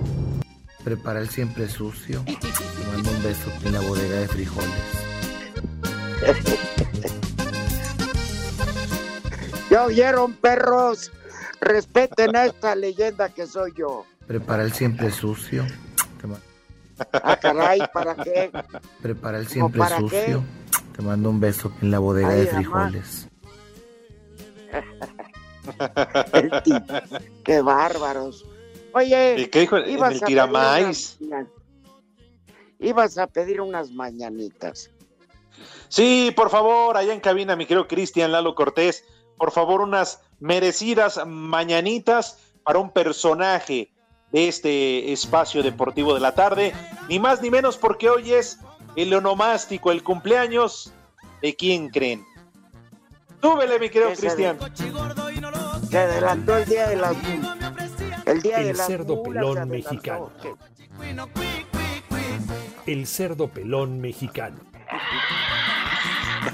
[0.83, 2.25] Prepara el siempre sucio.
[2.25, 2.33] Te
[2.93, 4.71] mando un beso en la bodega de frijoles.
[9.71, 11.13] ¿Ya oyeron, perros?
[11.61, 14.07] Respeten a esta leyenda que soy yo.
[14.27, 15.67] Prepara el siempre sucio.
[17.13, 18.51] Ah, caray, ¿para qué?
[19.03, 20.03] Prepara el siempre para qué?
[20.03, 20.45] sucio.
[20.97, 23.29] Te mando un beso en la bodega Ay, de frijoles.
[27.45, 28.45] Qué bárbaros.
[28.93, 31.17] Oye, ¿Y qué dijo en el a pedir tiramais?
[31.21, 31.47] unas-
[32.79, 34.91] Ibas a pedir unas mañanitas.
[35.89, 39.05] Sí, por favor, allá en cabina, mi querido Cristian Lalo Cortés,
[39.37, 43.93] por favor, unas merecidas mañanitas para un personaje
[44.35, 46.75] de este espacio deportivo de la tarde,
[47.09, 48.59] ni más ni menos porque hoy es
[48.97, 50.93] el onomástico, el cumpleaños
[51.41, 52.27] de quién creen.
[53.41, 54.59] Súbele, mi querido Cristian.
[55.89, 57.17] Se adelantó el día de las...
[58.27, 60.33] El día de El las cerdo pelón mexicano.
[62.87, 64.57] El cerdo pelón mexicano.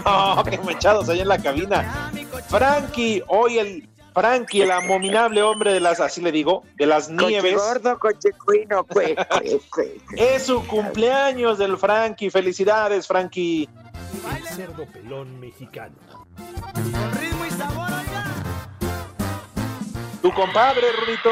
[0.05, 2.12] No, qué mechados allá en la cabina.
[2.49, 7.55] Frankie, hoy el Frankie, el abominable hombre de las, así le digo, de las nieves.
[8.01, 9.16] Cue, cue,
[9.70, 9.96] cue.
[10.16, 12.31] Es su cumpleaños del Frankie.
[12.31, 13.68] Felicidades, Frankie.
[14.37, 15.94] El cerdo pelón mexicano.
[20.20, 21.31] Tu compadre, Rudito.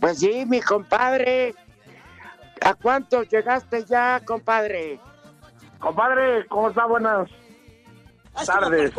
[0.00, 1.54] Pues sí, mi compadre.
[2.62, 4.98] ¿A cuántos llegaste ya, compadre?
[5.78, 6.86] Compadre, ¿cómo está?
[6.86, 7.28] Buenas
[8.46, 8.92] tardes.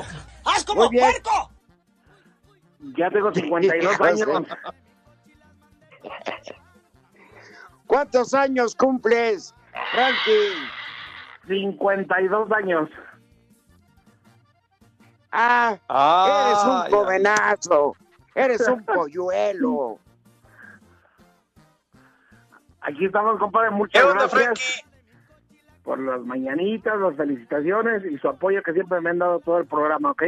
[0.45, 1.51] ¡Haz como puerco!
[2.79, 4.47] Ya tengo 52 años.
[7.87, 9.53] ¿Cuántos años cumples,
[9.91, 10.67] Frankie?
[11.47, 12.89] 52 años.
[15.31, 17.95] Ah, Ah, eres un jovenazo.
[18.35, 19.99] Eres un polluelo.
[22.81, 23.71] Aquí estamos, compadre.
[23.71, 24.83] Muchas gracias
[25.83, 29.65] por las mañanitas, las felicitaciones y su apoyo que siempre me han dado todo el
[29.65, 30.23] programa, ¿ok?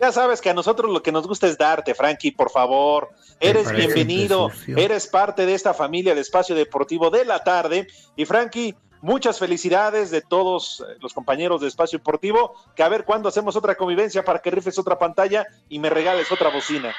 [0.00, 3.10] Ya sabes que a nosotros lo que nos gusta es darte, Frankie, por favor.
[3.38, 7.86] Eres bienvenido, eres parte de esta familia de Espacio Deportivo de la tarde.
[8.16, 13.28] Y Frankie, muchas felicidades de todos los compañeros de Espacio Deportivo, que a ver cuándo
[13.28, 16.92] hacemos otra convivencia para que rifes otra pantalla y me regales otra bocina.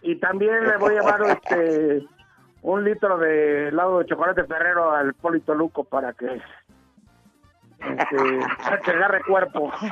[0.00, 2.06] Y también le voy a llevar este
[2.62, 6.40] un litro de helado de chocolate ferrero al Polito Luco para que
[7.80, 9.72] este, agarre cuerpo.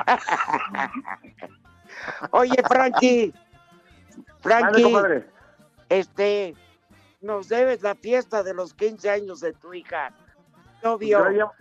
[2.31, 3.33] Oye, Frankie,
[4.41, 5.23] Frankie,
[5.89, 6.55] este,
[7.21, 10.13] nos debes la fiesta de los 15 años de tu hija.
[10.83, 11.51] Novio, ya,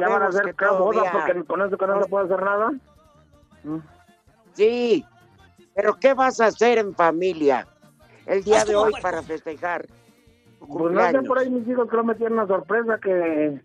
[0.00, 2.72] ya van a hacer boda porque con eso que no se puede hacer nada.
[4.54, 5.04] Sí,
[5.74, 7.66] pero ¿qué vas a hacer en familia
[8.26, 9.86] el día de hoy para festejar?
[10.66, 13.60] Pues no sé, por ahí mis hijos creo me tienen una sorpresa que,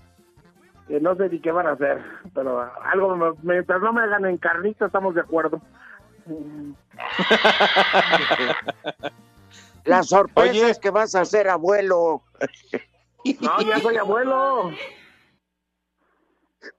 [0.88, 2.02] que no sé ni qué van a hacer,
[2.34, 5.62] pero algo, mientras no me hagan en carnita estamos de acuerdo.
[9.86, 12.24] La sorpresa es que vas a ser abuelo.
[13.40, 14.72] No, ya soy abuelo.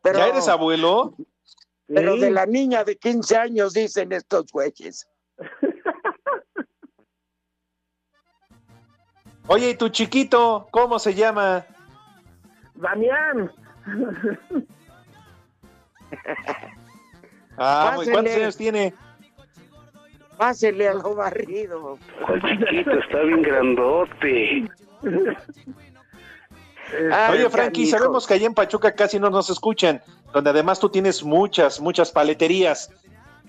[0.02, 1.14] Pero, ¿Ya eres abuelo?
[1.86, 5.06] Pero de la niña de 15 años dicen estos güeyes.
[9.48, 11.64] Oye, ¿y tu chiquito cómo se llama?
[12.74, 13.52] Damián.
[17.56, 18.92] ah, ¿cuántos años tiene?
[20.36, 21.98] Pásele algo barrido.
[22.28, 24.68] El chiquito está bien grandote.
[27.30, 30.00] Oye, Frankie, sabemos que allá en Pachuca casi no nos escuchan,
[30.32, 32.90] donde además tú tienes muchas, muchas paleterías.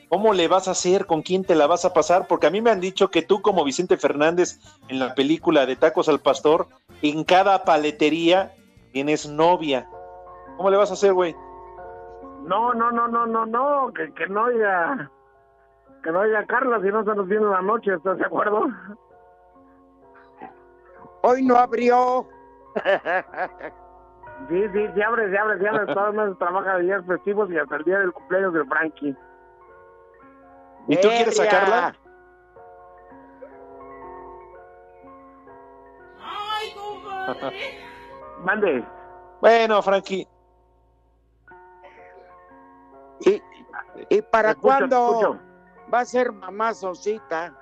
[0.10, 1.06] ¿Cómo le vas a hacer?
[1.06, 2.28] ¿Con quién te la vas a pasar?
[2.28, 5.76] Porque a mí me han dicho que tú, como Vicente Fernández en la película de
[5.76, 6.68] Tacos al Pastor,
[7.02, 8.54] en cada paletería
[8.94, 9.88] tienes novia.
[10.56, 11.36] ¿Cómo le vas a hacer, güey?
[12.46, 15.12] No, no, no, no, no, no, que, que no oiga,
[16.08, 18.70] que no oiga Carla, si no se nos viene la noche, ¿estás de acuerdo?
[21.22, 22.26] Hoy no abrió.
[24.48, 27.58] sí, sí, se abre, se abre, se abre, todos los meses trabaja días festivos y
[27.58, 29.18] hasta el día del cumpleaños de Frankie.
[30.88, 31.94] ¿Y tú quieres sacarla?
[38.46, 38.86] Mande.
[39.42, 40.26] Bueno, Frankie.
[43.26, 43.42] ¿Y,
[44.08, 45.38] y para cuándo
[45.94, 47.54] va a ser mamá Sosita?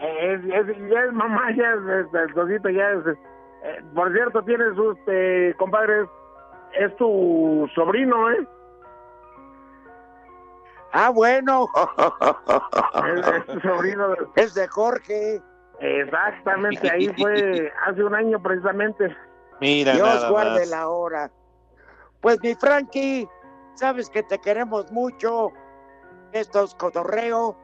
[0.00, 3.06] Es, es, ya es mamá, ya es, el Sosito, ya es.
[3.64, 6.06] Eh, por cierto, tienes, este, compadre,
[6.74, 8.46] es tu sobrino, ¿eh?
[10.92, 11.68] Ah, bueno.
[13.16, 14.14] Es, es sobrino.
[14.36, 15.42] Es de Jorge.
[15.80, 19.16] Exactamente, ahí fue hace un año precisamente.
[19.60, 20.70] Mira, Dios nada guarde más.
[20.70, 21.30] la hora.
[22.20, 23.28] Pues mi Frankie,
[23.74, 25.52] sabes que te queremos mucho.
[26.32, 27.56] Esto es cotorreo,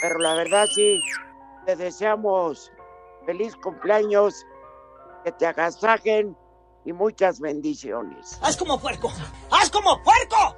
[0.00, 1.02] pero la verdad sí,
[1.66, 2.72] te deseamos
[3.26, 4.46] feliz cumpleaños,
[5.24, 6.36] que te agasajen
[6.84, 8.40] y muchas bendiciones.
[8.42, 9.08] ¡Haz como puerco!
[9.50, 10.56] ¡Haz como puerco!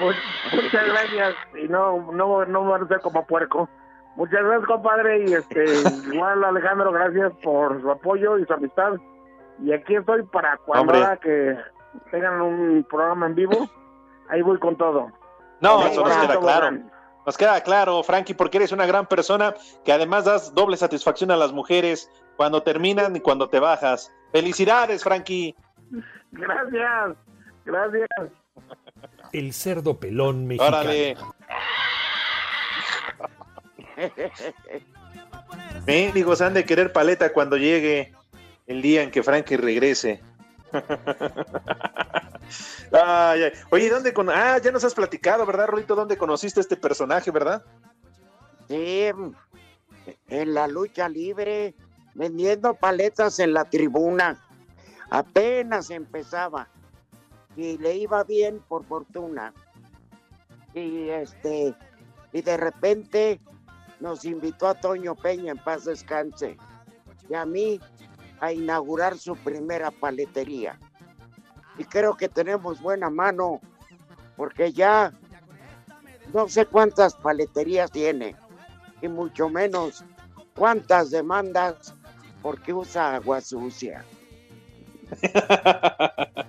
[0.00, 3.68] Muchas gracias y no, no, no van a ser como puerco.
[4.16, 5.64] Muchas gracias, compadre, y este,
[6.12, 8.92] igual Alejandro, gracias por su apoyo y su amistad.
[9.60, 11.56] Y aquí estoy para cuando que
[12.10, 13.68] tengan un programa en vivo,
[14.28, 15.12] ahí voy con todo.
[15.60, 16.93] No, eso nos todo queda claro.
[17.26, 21.36] Nos queda claro, Frankie, porque eres una gran persona que además das doble satisfacción a
[21.36, 24.12] las mujeres cuando terminan y cuando te bajas.
[24.32, 25.54] Felicidades, Frankie.
[26.32, 27.16] Gracias,
[27.64, 28.08] gracias.
[29.32, 30.80] El cerdo pelón mexicano.
[30.80, 31.16] Órale.
[35.86, 38.12] Mendigos han de querer paleta cuando llegue
[38.66, 40.22] el día en que Frankie regrese.
[42.92, 43.52] Ay, ay.
[43.70, 44.30] Oye, ¿dónde con...
[44.30, 45.94] Ah, ya nos has platicado, ¿verdad, Rolito?
[45.94, 47.64] ¿Dónde conociste a este personaje, verdad?
[48.68, 49.10] Sí,
[50.28, 51.74] en la lucha libre,
[52.14, 54.42] vendiendo paletas en la tribuna.
[55.10, 56.68] Apenas empezaba
[57.56, 59.52] y le iba bien por fortuna.
[60.74, 61.74] Y este,
[62.32, 63.40] y de repente
[64.00, 66.56] nos invitó a Toño Peña en paz descanse
[67.28, 67.80] y a mí
[68.40, 70.78] a inaugurar su primera paletería.
[71.78, 73.60] Y creo que tenemos buena mano
[74.36, 75.12] porque ya
[76.32, 78.36] no sé cuántas paleterías tiene
[79.02, 80.04] y mucho menos
[80.54, 81.94] cuántas demandas
[82.42, 84.04] porque usa agua sucia.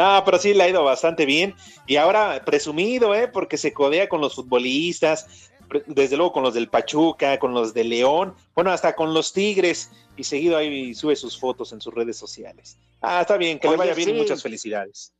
[0.00, 1.54] Ah, pero sí le ha ido bastante bien.
[1.86, 3.26] Y ahora presumido, ¿eh?
[3.28, 5.50] Porque se codea con los futbolistas.
[5.86, 9.90] desde luego con los del Pachuca, con los de León, bueno, hasta con los Tigres,
[10.16, 12.78] y seguido ahí sube sus fotos en sus redes sociales.
[13.00, 15.12] Ah, está bien, que le vaya bien y muchas felicidades.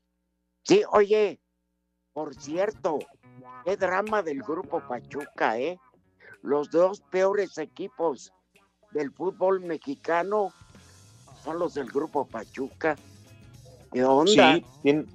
[0.65, 1.41] Sí, oye,
[2.13, 2.99] por cierto,
[3.65, 5.79] qué drama del grupo Pachuca, ¿eh?
[6.43, 8.33] Los dos peores equipos
[8.91, 10.53] del fútbol mexicano
[11.45, 12.97] son los del grupo Pachuca.
[13.93, 14.55] ¿Qué onda?
[14.57, 15.07] Sí, tien-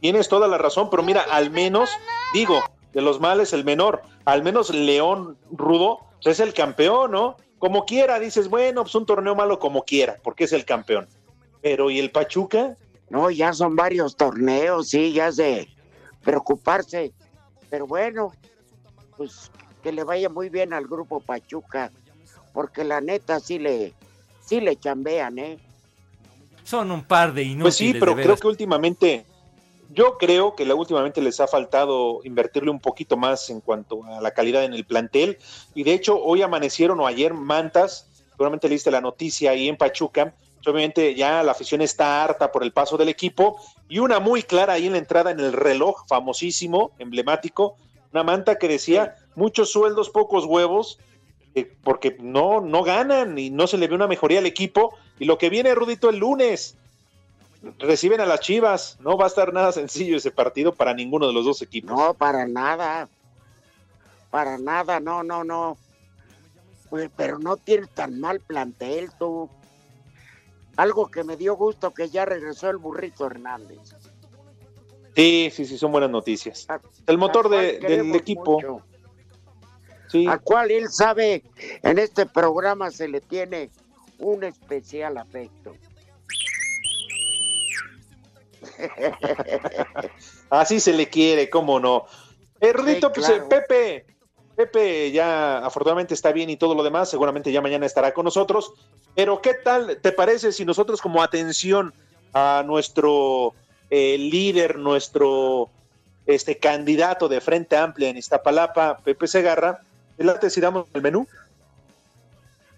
[0.00, 1.90] tienes toda la razón, pero mira, al menos,
[2.34, 2.60] digo,
[2.92, 7.36] de los males el menor, al menos León Rudo es el campeón, ¿no?
[7.58, 11.08] Como quiera, dices, bueno, pues un torneo malo como quiera, porque es el campeón.
[11.60, 12.76] Pero ¿y el Pachuca?
[13.10, 15.68] No, ya son varios torneos, sí, ya es de
[16.22, 17.12] preocuparse.
[17.70, 18.32] Pero bueno,
[19.16, 19.50] pues
[19.82, 21.90] que le vaya muy bien al grupo Pachuca,
[22.52, 23.94] porque la neta sí le,
[24.44, 25.58] sí le chambean, ¿eh?
[26.64, 27.62] Son un par de inútiles.
[27.62, 29.24] Pues sí, pero creo que últimamente,
[29.90, 34.20] yo creo que la, últimamente les ha faltado invertirle un poquito más en cuanto a
[34.20, 35.38] la calidad en el plantel.
[35.74, 40.34] Y de hecho, hoy amanecieron o ayer mantas, seguramente leíste la noticia ahí en Pachuca.
[40.70, 44.74] Obviamente ya la afición está harta por el paso del equipo y una muy clara
[44.74, 47.76] ahí en la entrada en el reloj, famosísimo, emblemático,
[48.12, 50.98] una manta que decía muchos sueldos, pocos huevos,
[51.54, 54.94] eh, porque no, no ganan y no se le ve una mejoría al equipo.
[55.18, 56.76] Y lo que viene, Rudito, el lunes,
[57.78, 58.96] reciben a las Chivas.
[59.00, 61.90] No va a estar nada sencillo ese partido para ninguno de los dos equipos.
[61.90, 63.08] No, para nada.
[64.30, 65.76] Para nada, no, no, no.
[67.16, 69.50] Pero no tienes tan mal plantel tú.
[70.78, 73.80] Algo que me dio gusto que ya regresó el burrito Hernández.
[75.16, 76.68] Sí, sí, sí, son buenas noticias.
[77.08, 78.52] El motor de- del equipo.
[78.60, 78.82] mucho.
[80.06, 80.24] Sí.
[80.28, 81.42] A cual él sabe,
[81.82, 83.70] en este programa se le tiene
[84.20, 85.74] un especial afecto.
[90.50, 92.06] Así se le quiere, cómo no.
[92.60, 93.44] Rudito, Sí, pues claro.
[93.44, 94.06] eh, Pepe,
[94.58, 98.72] Pepe ya afortunadamente está bien y todo lo demás, seguramente ya mañana estará con nosotros.
[99.14, 101.94] Pero ¿qué tal te parece si nosotros como atención
[102.32, 103.54] a nuestro
[103.88, 105.70] eh, líder, nuestro
[106.26, 109.80] este candidato de Frente Amplia en Iztapalapa, Pepe Segarra,
[110.40, 111.28] ¿te si damos el menú?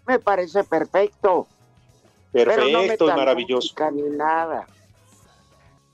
[0.06, 1.46] Me parece perfecto.
[2.30, 3.74] pero no Perfecto y maravilloso.
[3.90, 4.66] ni nada.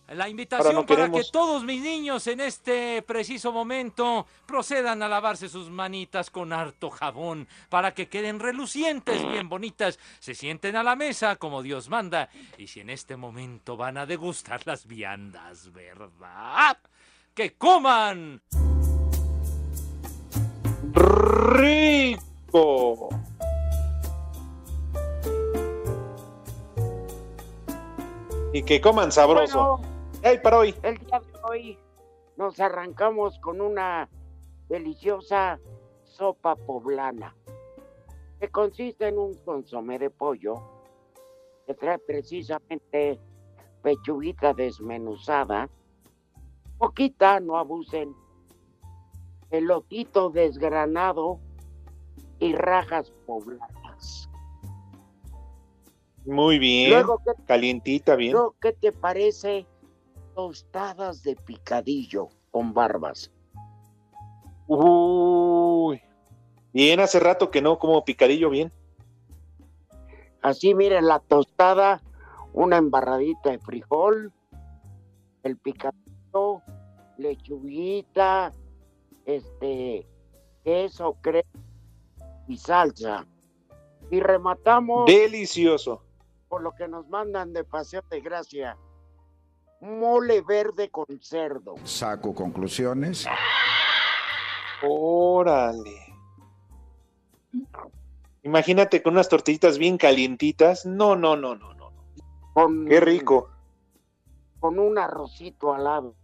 [0.09, 1.26] La invitación no para queremos.
[1.26, 6.90] que todos mis niños en este preciso momento procedan a lavarse sus manitas con harto
[6.90, 12.28] jabón para que queden relucientes, bien bonitas, se sienten a la mesa como Dios manda
[12.57, 16.78] y si en este momento van a degustar las viandas, ¿verdad?
[17.34, 18.40] ¡Que coman!
[22.46, 23.09] rico.
[28.52, 29.78] Y que coman sabroso.
[29.78, 29.95] Bueno,
[30.26, 30.74] ¡Ey, para hoy!
[30.82, 31.78] el día de hoy
[32.36, 34.08] nos arrancamos con una
[34.68, 35.60] deliciosa
[36.02, 37.36] sopa poblana,
[38.40, 40.54] que consiste en un consomé de pollo,
[41.64, 43.20] que trae precisamente
[43.82, 45.68] pechuguita desmenuzada,
[46.76, 48.12] poquita, no abusen,
[49.50, 51.38] elotito desgranado
[52.40, 54.28] y rajas poblanas.
[56.24, 56.90] Muy bien.
[56.90, 58.36] Luego, ¿qué- Calientita, bien.
[58.60, 59.64] ¿Qué te parece
[60.37, 63.32] tostadas de picadillo con barbas?
[64.66, 66.03] Uy.
[66.74, 68.70] Bien, hace rato que no como picadillo bien.
[70.43, 72.03] Así, miren, la tostada,
[72.53, 74.30] una embarradita de frijol,
[75.43, 76.61] el picadillo,
[77.16, 78.53] lechuguita,
[79.24, 80.07] este,
[80.62, 81.49] queso, crema
[82.47, 83.26] y salsa.
[84.11, 86.03] Y rematamos Delicioso.
[86.49, 88.76] por lo que nos mandan de Paseo de Gracia.
[89.80, 91.74] Mole verde con cerdo.
[91.84, 93.26] Saco conclusiones.
[94.82, 96.14] Órale.
[98.42, 100.86] Imagínate con unas tortillitas bien calientitas.
[100.86, 101.92] No, no, no, no, no.
[102.54, 103.50] Con, Qué rico.
[104.60, 106.14] Con un arrocito al lado.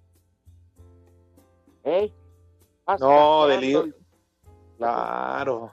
[1.85, 2.13] ¿Eh?
[2.85, 3.95] Vas No, saboreando deli- el-
[4.79, 5.71] Claro.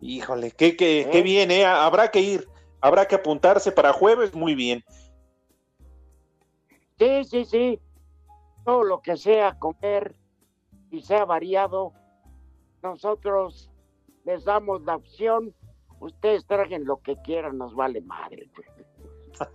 [0.00, 1.08] Híjole, qué, qué, ¿Eh?
[1.10, 1.64] qué bien, ¿eh?
[1.64, 2.48] Habrá que ir.
[2.80, 4.34] Habrá que apuntarse para jueves.
[4.34, 4.84] Muy bien.
[6.98, 7.80] Sí, sí, sí.
[8.64, 10.14] Todo lo que sea comer
[10.90, 11.92] y sea variado,
[12.82, 13.70] nosotros
[14.24, 15.54] les damos la opción.
[16.00, 18.48] Ustedes traigan lo que quieran, nos vale madre.
[18.54, 18.68] pues.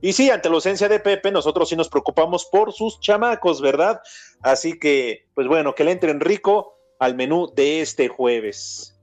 [0.00, 4.00] Y sí, ante la ausencia de Pepe, nosotros sí nos preocupamos por sus chamacos, ¿verdad?
[4.40, 8.98] Así que, pues bueno, que le entren rico al menú de este jueves.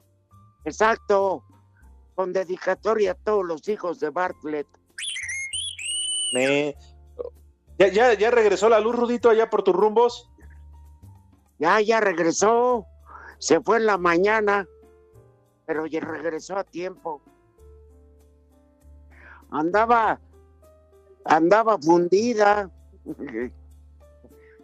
[0.65, 1.43] Exacto.
[2.15, 4.67] Con dedicatoria a todos los hijos de Bartlett.
[6.33, 6.75] Me-
[7.79, 10.29] ¿Ya, ya, ¿Ya regresó la luz, Rudito, allá por tus rumbos?
[11.59, 12.85] Ya, ya regresó.
[13.37, 14.67] Se fue en la mañana,
[15.65, 17.21] pero ya regresó a tiempo.
[19.49, 20.19] Andaba,
[21.23, 22.69] andaba fundida.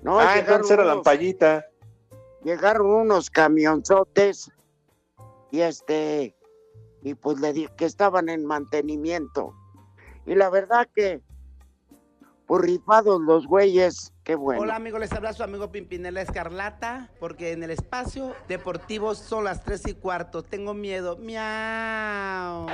[0.01, 1.65] No, ah, entonces era la ampallita.
[2.43, 4.51] llegaron unos camionzotes
[5.49, 6.35] y este
[7.01, 9.55] y pues le dije que estaban en mantenimiento
[10.27, 11.23] y la verdad que
[12.47, 17.51] por rifados los güeyes qué bueno Hola amigos, les habla su amigo Pimpinela Escarlata, porque
[17.51, 20.43] en el espacio deportivo son las 3 y cuarto.
[20.43, 21.17] Tengo miedo.
[21.17, 22.67] Miau.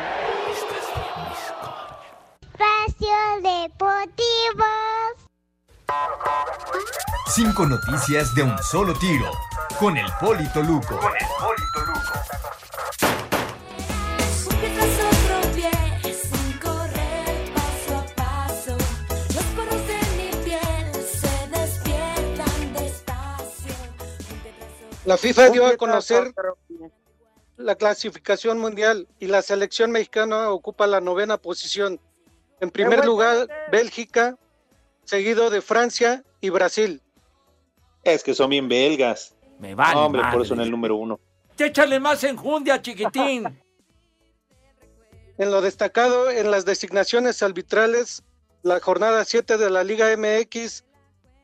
[2.41, 3.07] Espacio
[3.41, 4.65] Deportivo.
[7.27, 9.31] Cinco noticias de un solo tiro.
[9.79, 10.95] Con el Polito Luco.
[10.95, 11.11] Un
[25.05, 26.33] La FIFA dio a conocer
[27.57, 31.99] la clasificación mundial y la selección mexicana ocupa la novena posición.
[32.59, 34.37] En primer lugar, Bélgica,
[35.03, 37.01] seguido de Francia y Brasil.
[38.03, 39.35] Es que son bien belgas.
[39.59, 41.19] Me vale Hombre, por eso en el número uno.
[41.57, 43.45] Échale más enjundia, chiquitín.
[45.37, 48.21] En lo destacado, en las designaciones arbitrales,
[48.61, 50.83] la jornada 7 de la Liga MX,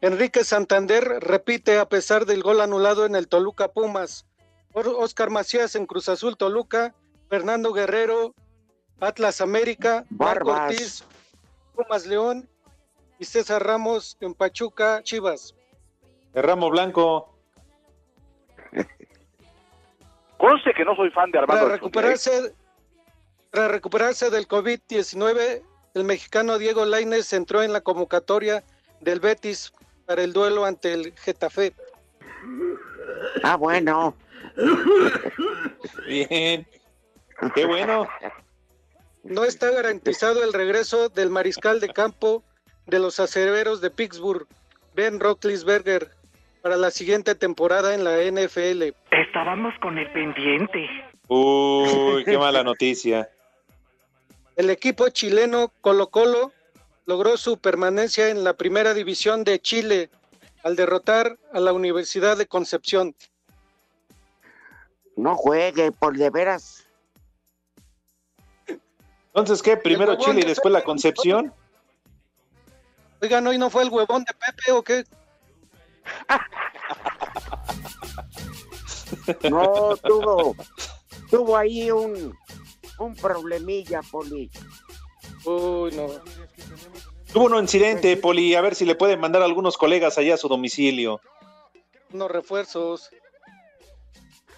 [0.02, 4.28] Enrique Santander repite a pesar del gol anulado en el Toluca Pumas.
[4.74, 6.94] Oscar Macías en Cruz Azul Toluca,
[7.30, 8.36] Fernando Guerrero,
[9.00, 10.52] Atlas América, Marco.
[10.52, 11.04] Ortiz,
[11.74, 12.48] Pumas León
[13.18, 15.56] y César Ramos en Pachuca Chivas.
[16.36, 17.36] El ramo blanco.
[20.38, 21.76] Conste que no soy fan de Armando Para Jesús, ¿eh?
[21.76, 22.56] recuperarse,
[23.50, 25.64] para recuperarse del COVID-19,
[25.96, 28.64] el mexicano Diego Lainez entró en la convocatoria
[29.02, 29.74] del Betis
[30.08, 31.74] para el duelo ante el Getafe.
[33.44, 34.16] ah bueno
[36.08, 36.66] Bien.
[37.54, 38.08] Qué bueno.
[39.24, 42.44] No está garantizado el regreso del mariscal de campo
[42.88, 44.48] de los acereros de Pittsburgh,
[44.96, 46.10] Ben Roethlisberger,
[46.62, 48.96] para la siguiente temporada en la NFL.
[49.12, 50.90] Estábamos con el pendiente.
[51.28, 53.30] Uy, qué mala noticia.
[54.56, 56.54] El equipo chileno Colo Colo
[57.08, 60.12] logró su permanencia en la primera división de Chile
[60.64, 63.16] al derrotar a la Universidad de Concepción.
[65.16, 66.86] no juegue por de veras
[69.28, 69.78] Entonces, ¿qué?
[69.78, 70.84] Primero Chile y de después la.
[70.84, 71.54] Concepción.
[73.22, 75.06] Oigan, ¿hoy no fue el huevón de Pepe o qué?
[79.50, 80.56] no tuvo
[81.30, 82.34] tuvo ahí un
[83.00, 84.50] un problemilla poli
[85.46, 86.08] Uy, no.
[87.32, 88.56] Tuvo un incidente, Poli.
[88.56, 91.22] A ver si le pueden mandar algunos colegas allá a su domicilio.
[92.14, 93.10] Unos refuerzos.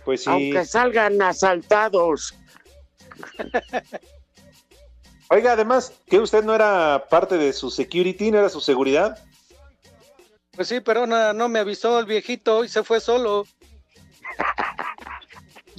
[0.06, 0.30] Pues sí.
[0.30, 2.34] aunque salgan asaltados
[5.30, 9.20] Oiga, además, ¿que usted no era parte de su security, no era su seguridad?
[10.52, 13.46] Pues sí, pero no, no me avisó el viejito y se fue solo.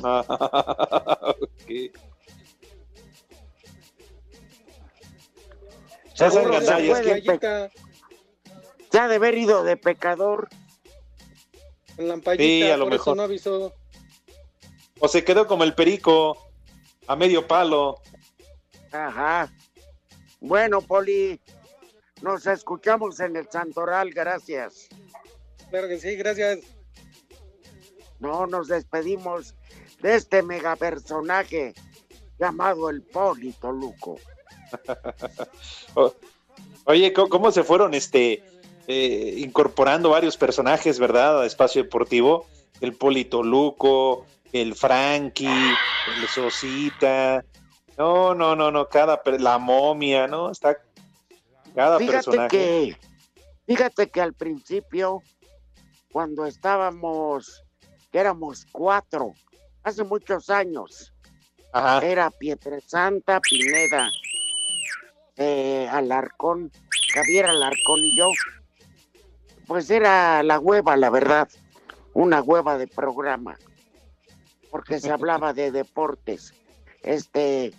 [0.03, 0.25] Ah,
[6.29, 6.31] ok.
[6.31, 7.23] Ya sean Seguro se
[8.91, 10.49] que- ha de haber ido de pecador
[11.97, 13.13] En la ampallita, Sí, a lo por mejor.
[13.13, 13.75] eso no avisó.
[15.01, 16.51] O se quedó como el perico,
[17.07, 18.01] a medio palo.
[18.93, 19.53] Ajá.
[20.41, 21.39] Bueno, Poli,
[22.23, 24.89] nos escuchamos en el Santoral, gracias.
[25.69, 26.61] Claro que sí, gracias.
[28.19, 29.55] No nos despedimos
[30.01, 31.75] de este mega personaje
[32.39, 34.19] llamado el Poli Toluco.
[36.85, 38.43] Oye, ¿cómo, se fueron este
[38.87, 42.47] eh, incorporando varios personajes, verdad, a Espacio Deportivo?
[42.81, 47.45] El Polito Luco, el Frankie, el Sosita.
[47.99, 50.51] No, no, no, no, cada la momia, ¿no?
[50.51, 50.79] Está
[51.75, 52.49] cada Fíjate personaje.
[52.49, 52.97] que,
[53.67, 55.23] fíjate que al principio,
[56.11, 57.63] cuando estábamos,
[58.11, 59.35] que éramos cuatro,
[59.83, 61.13] hace muchos años,
[61.73, 62.05] Ajá.
[62.05, 64.11] era Pietrasanta, Pineda,
[65.37, 66.71] eh, Alarcón,
[67.15, 68.29] Javier Alarcón y yo.
[69.67, 71.49] Pues era la hueva, la verdad,
[72.13, 73.57] una hueva de programa,
[74.71, 76.53] porque se hablaba de deportes.
[77.03, 77.73] Este,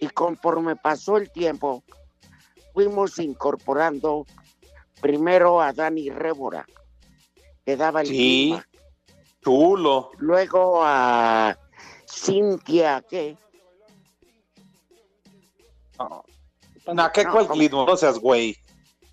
[0.00, 1.82] y conforme pasó el tiempo,
[2.72, 4.24] fuimos incorporando
[5.00, 6.64] primero a Dani Révora,
[7.66, 8.14] que daba el Sí,
[8.52, 8.68] clima.
[9.42, 10.10] chulo.
[10.18, 11.58] Luego a
[12.06, 13.36] Cintia, ¿qué?
[16.94, 17.58] No, ¿qué, No, ¿cuál ¿cómo?
[17.58, 17.84] clima?
[17.86, 18.56] No seas güey.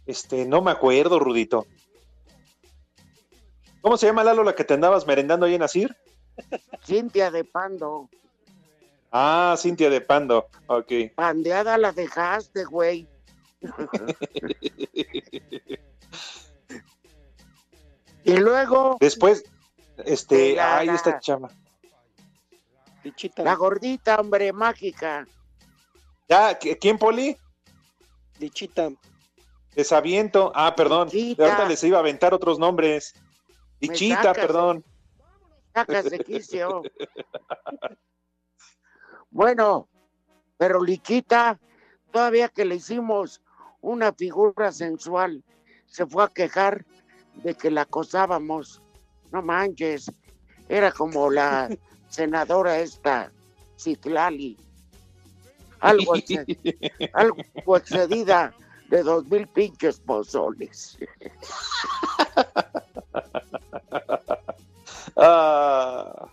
[0.05, 1.65] Este, no me acuerdo, Rudito.
[3.81, 5.95] ¿Cómo se llama Lalo la que te andabas merendando ahí en Asir?
[6.85, 8.09] Cintia de Pando.
[9.11, 10.47] Ah, Cintia de Pando.
[10.67, 10.91] Ok.
[11.15, 13.07] Pandeada la dejaste, güey.
[18.23, 18.97] y luego.
[18.99, 19.43] Después,
[20.05, 21.49] este, La- ahí está chama.
[23.37, 25.27] La gordita, hombre, mágica.
[26.27, 27.37] Ya, ¿qui- ¿quién, Poli?
[28.39, 28.91] Lichita.
[29.75, 30.51] Desaviento.
[30.55, 31.09] Ah, perdón.
[31.11, 31.43] Lichita.
[31.45, 33.13] Ahorita les iba a aventar otros nombres.
[33.79, 34.85] Lichita, sacas de- perdón.
[35.73, 36.81] Sacas de quicio.
[39.29, 39.89] Bueno,
[40.57, 41.59] pero Lichita,
[42.11, 43.41] todavía que le hicimos
[43.81, 45.43] una figura sensual,
[45.87, 46.85] se fue a quejar
[47.43, 48.81] de que la acosábamos.
[49.33, 50.09] No manches,
[50.69, 51.67] era como la
[52.07, 53.31] senadora esta,
[53.77, 54.57] Citlali.
[55.85, 58.53] Algo, exce- algo excedida
[58.89, 60.97] de dos mil pinches pozoles.
[65.17, 66.27] Ah,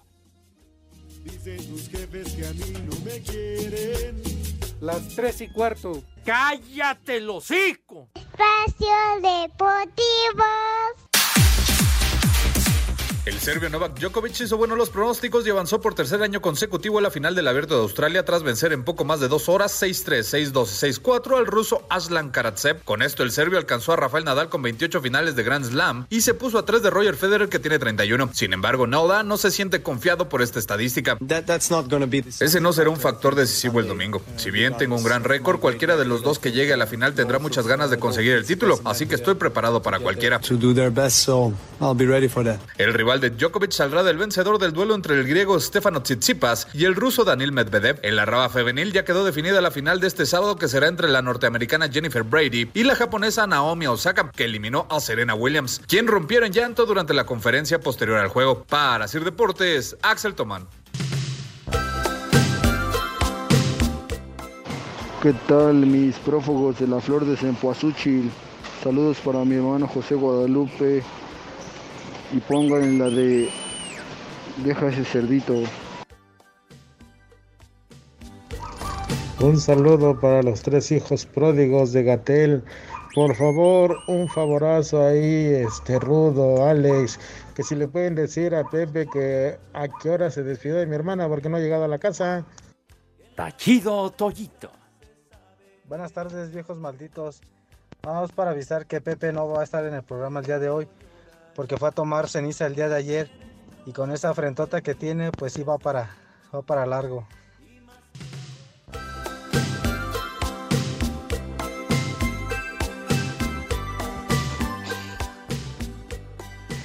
[4.80, 6.02] Las tres y cuarto.
[6.24, 8.08] ¡Cállate el hocico!
[8.14, 8.88] Espacio
[9.20, 10.44] Deportivo.
[13.24, 17.02] El serbio Novak Djokovic hizo buenos los pronósticos y avanzó por tercer año consecutivo a
[17.02, 20.50] la final del Abierto de Australia tras vencer en poco más de dos horas 6-3,
[20.50, 22.82] 6-2 y 6-4 al ruso Aslan Karatsev.
[22.82, 26.22] Con esto el serbio alcanzó a Rafael Nadal con 28 finales de Grand Slam y
[26.22, 28.30] se puso a 3 de Roger Federer que tiene 31.
[28.32, 31.16] Sin embargo, Nadal no se siente confiado por esta estadística.
[32.42, 34.20] Ese no será un factor decisivo el domingo.
[34.36, 37.14] Si bien tengo un gran récord, cualquiera de los dos que llegue a la final
[37.14, 40.40] tendrá muchas ganas de conseguir el título, así que estoy preparado para cualquiera.
[42.78, 46.84] El rival de Djokovic saldrá del vencedor del duelo entre el griego Stefano Tsitsipas y
[46.84, 47.98] el ruso Daniil Medvedev.
[48.02, 51.08] En la raba femenil ya quedó definida la final de este sábado que será entre
[51.08, 56.06] la norteamericana Jennifer Brady y la japonesa Naomi Osaka, que eliminó a Serena Williams, quien
[56.06, 58.64] rompiera en llanto durante la conferencia posterior al juego.
[58.64, 60.66] Para Sir Deportes, Axel Tomán.
[65.22, 68.30] ¿Qué tal mis prófugos de la flor de Cempoazúchil?
[68.82, 71.04] Saludos para mi hermano José Guadalupe
[72.32, 73.48] y pongan la de
[74.64, 75.62] Deja ese cerdito.
[79.40, 82.62] Un saludo para los tres hijos pródigos de Gatel.
[83.14, 87.18] Por favor, un favorazo ahí, este Rudo, Alex,
[87.54, 90.94] que si le pueden decir a Pepe que a qué hora se despidió de mi
[90.94, 92.44] hermana porque no ha llegado a la casa.
[93.34, 94.70] Tachido Toyito.
[95.88, 97.40] Buenas tardes, viejos malditos.
[98.02, 100.68] Vamos para avisar que Pepe no va a estar en el programa el día de
[100.68, 100.88] hoy
[101.54, 103.30] porque fue a tomar ceniza el día de ayer
[103.86, 106.10] y con esa frentota que tiene, pues sí va para,
[106.54, 107.26] va para largo.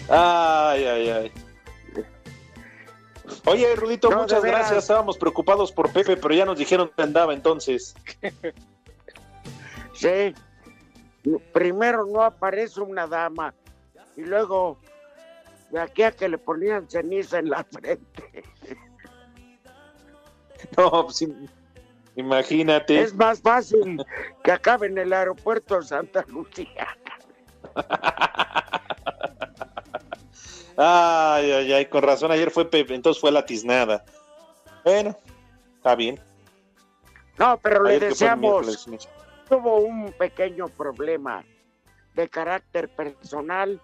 [0.09, 1.31] Ay, ay, ay.
[3.45, 4.79] Oye, Rudito, No, muchas gracias.
[4.79, 7.93] Estábamos preocupados por Pepe, pero ya nos dijeron que andaba entonces.
[9.93, 10.33] Sí.
[11.53, 13.53] Primero no aparece una dama
[14.17, 14.77] y luego
[15.71, 18.43] de aquí a que le ponían ceniza en la frente.
[20.75, 21.47] No, pues, im-
[22.15, 22.99] imagínate.
[22.99, 24.03] Es más fácil
[24.43, 26.87] que acabe en el aeropuerto de Santa Lucía.
[30.75, 34.03] Ay, ay, ay, con razón, ayer fue Pepe, entonces fue la tiznada.
[34.83, 35.15] Bueno,
[35.75, 36.19] está bien.
[37.37, 38.87] No, pero le Ayer el deseamos.
[39.47, 41.43] Tuvo un pequeño problema
[42.15, 43.79] de carácter personal,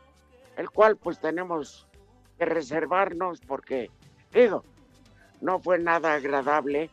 [0.57, 1.87] el cual pues tenemos
[2.37, 3.89] que reservarnos porque,
[4.33, 4.63] digo,
[5.41, 6.89] no fue nada agradable,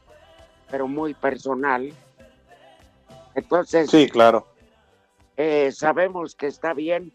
[0.70, 1.92] pero muy personal.
[3.34, 4.46] Entonces, Sí, claro.
[5.36, 7.12] eh, sabemos que está bien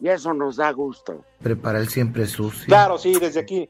[0.00, 1.24] y eso nos da gusto.
[1.42, 2.66] Prepara el siempre sucio.
[2.66, 3.68] Claro, sí, desde aquí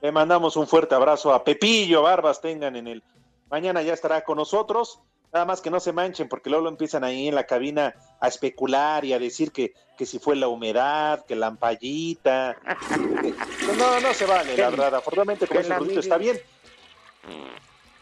[0.00, 3.02] le mandamos un fuerte abrazo a Pepillo Barbas, tengan en el...
[3.50, 5.00] Mañana ya estará con nosotros,
[5.34, 8.28] nada más que no se manchen porque luego lo empiezan ahí en la cabina a
[8.28, 12.56] especular y a decir que, que si fue la humedad, que la ampallita.
[13.76, 14.94] no, no se vale, la verdad.
[14.94, 16.38] Afortunadamente, como ese mini- está bien.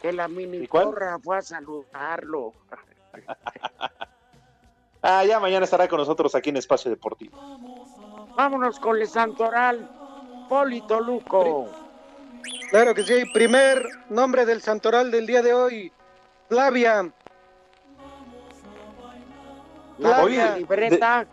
[0.02, 2.52] Que la mini porra fue a saludarlo.
[5.04, 7.36] Ah, ya mañana estará con nosotros aquí en Espacio Deportivo.
[8.36, 9.90] Vámonos con el Santoral,
[10.48, 11.68] Polito Luco.
[12.70, 13.24] Claro que sí.
[13.34, 15.92] Primer nombre del santoral del día de hoy,
[16.48, 17.12] Flavia.
[20.02, 21.26] La Oye, libreta.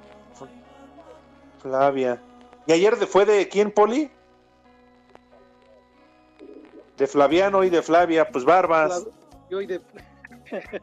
[1.62, 2.22] Flavia.
[2.68, 4.12] ¿Y ayer fue de quién, Poli?
[6.98, 9.08] De Flaviano y de Flavia, pues Barbas.
[9.50, 9.82] Y hoy de-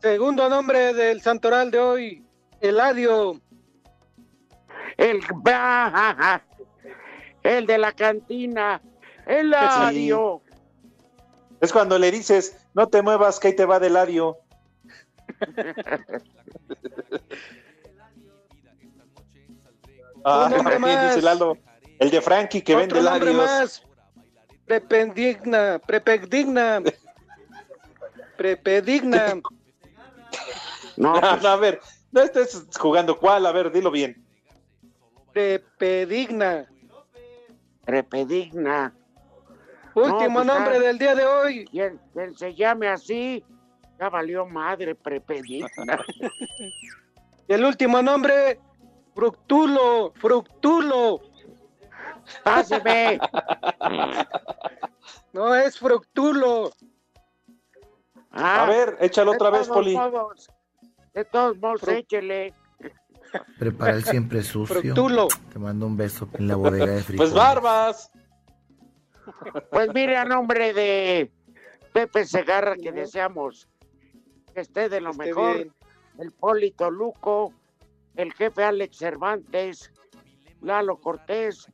[0.00, 2.24] Segundo nombre del santoral de hoy,
[2.60, 3.40] Eladio.
[4.96, 5.20] El,
[7.42, 8.80] el de la cantina,
[9.26, 10.40] el Eladio.
[11.60, 14.38] Es cuando le dices, no te muevas, que ahí te va de ladio.
[20.24, 21.14] ah, aquí más.
[21.14, 21.58] dice Lalo.
[21.98, 23.34] El de Frankie que vende ladios.
[23.34, 23.82] más.
[24.66, 26.82] Prependigna, prepedigna.
[28.36, 29.40] Prepedigna.
[30.96, 31.80] No, no, a ver,
[32.12, 34.22] no estés jugando cuál, a ver, dilo bien.
[35.32, 36.66] Prepedigna.
[37.84, 38.92] Prepedigna.
[39.94, 40.80] Último No, pues, nombre ya.
[40.80, 41.64] del día de hoy.
[41.66, 43.44] Quien, quien se llame así,
[43.98, 45.68] ya valió madre, prepedigna.
[47.48, 48.58] Y el último nombre,
[49.14, 51.20] Fructulo, Fructulo.
[52.42, 53.20] Páseme.
[55.32, 56.72] No es Fructulo.
[58.32, 59.96] Ah, A ver, échalo otra vez, todos Poli.
[59.96, 60.50] modos,
[61.14, 62.52] de todos modos, échele.
[63.60, 64.80] Prepara el siempre sucio.
[64.80, 65.28] Fructulo.
[65.52, 67.32] Te mando un beso en la bodega de frijoles.
[67.32, 68.10] Pues barbas.
[69.70, 71.30] Pues mire, a nombre de
[71.92, 73.68] Pepe Segarra, que deseamos
[74.56, 75.72] que esté de lo Esté mejor, bien.
[76.18, 77.52] el Polito Luco,
[78.16, 79.92] el jefe Alex Cervantes,
[80.62, 81.70] Lalo Cortés,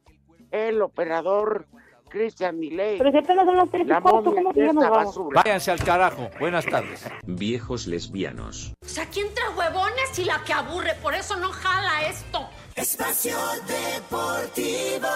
[0.51, 1.69] el operador
[2.09, 2.99] Cristian Milei.
[2.99, 5.17] Pero si apenas son las tres y.
[5.33, 6.29] Váyanse al carajo.
[6.41, 7.07] Buenas tardes.
[7.25, 8.73] Viejos lesbianos.
[8.85, 12.41] O sea, aquí entre huevones y la que aburre, por eso no jala esto.
[12.75, 13.37] Espacio
[13.69, 15.07] Deportivo.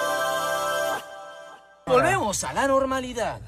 [1.86, 3.40] Volvemos a la normalidad.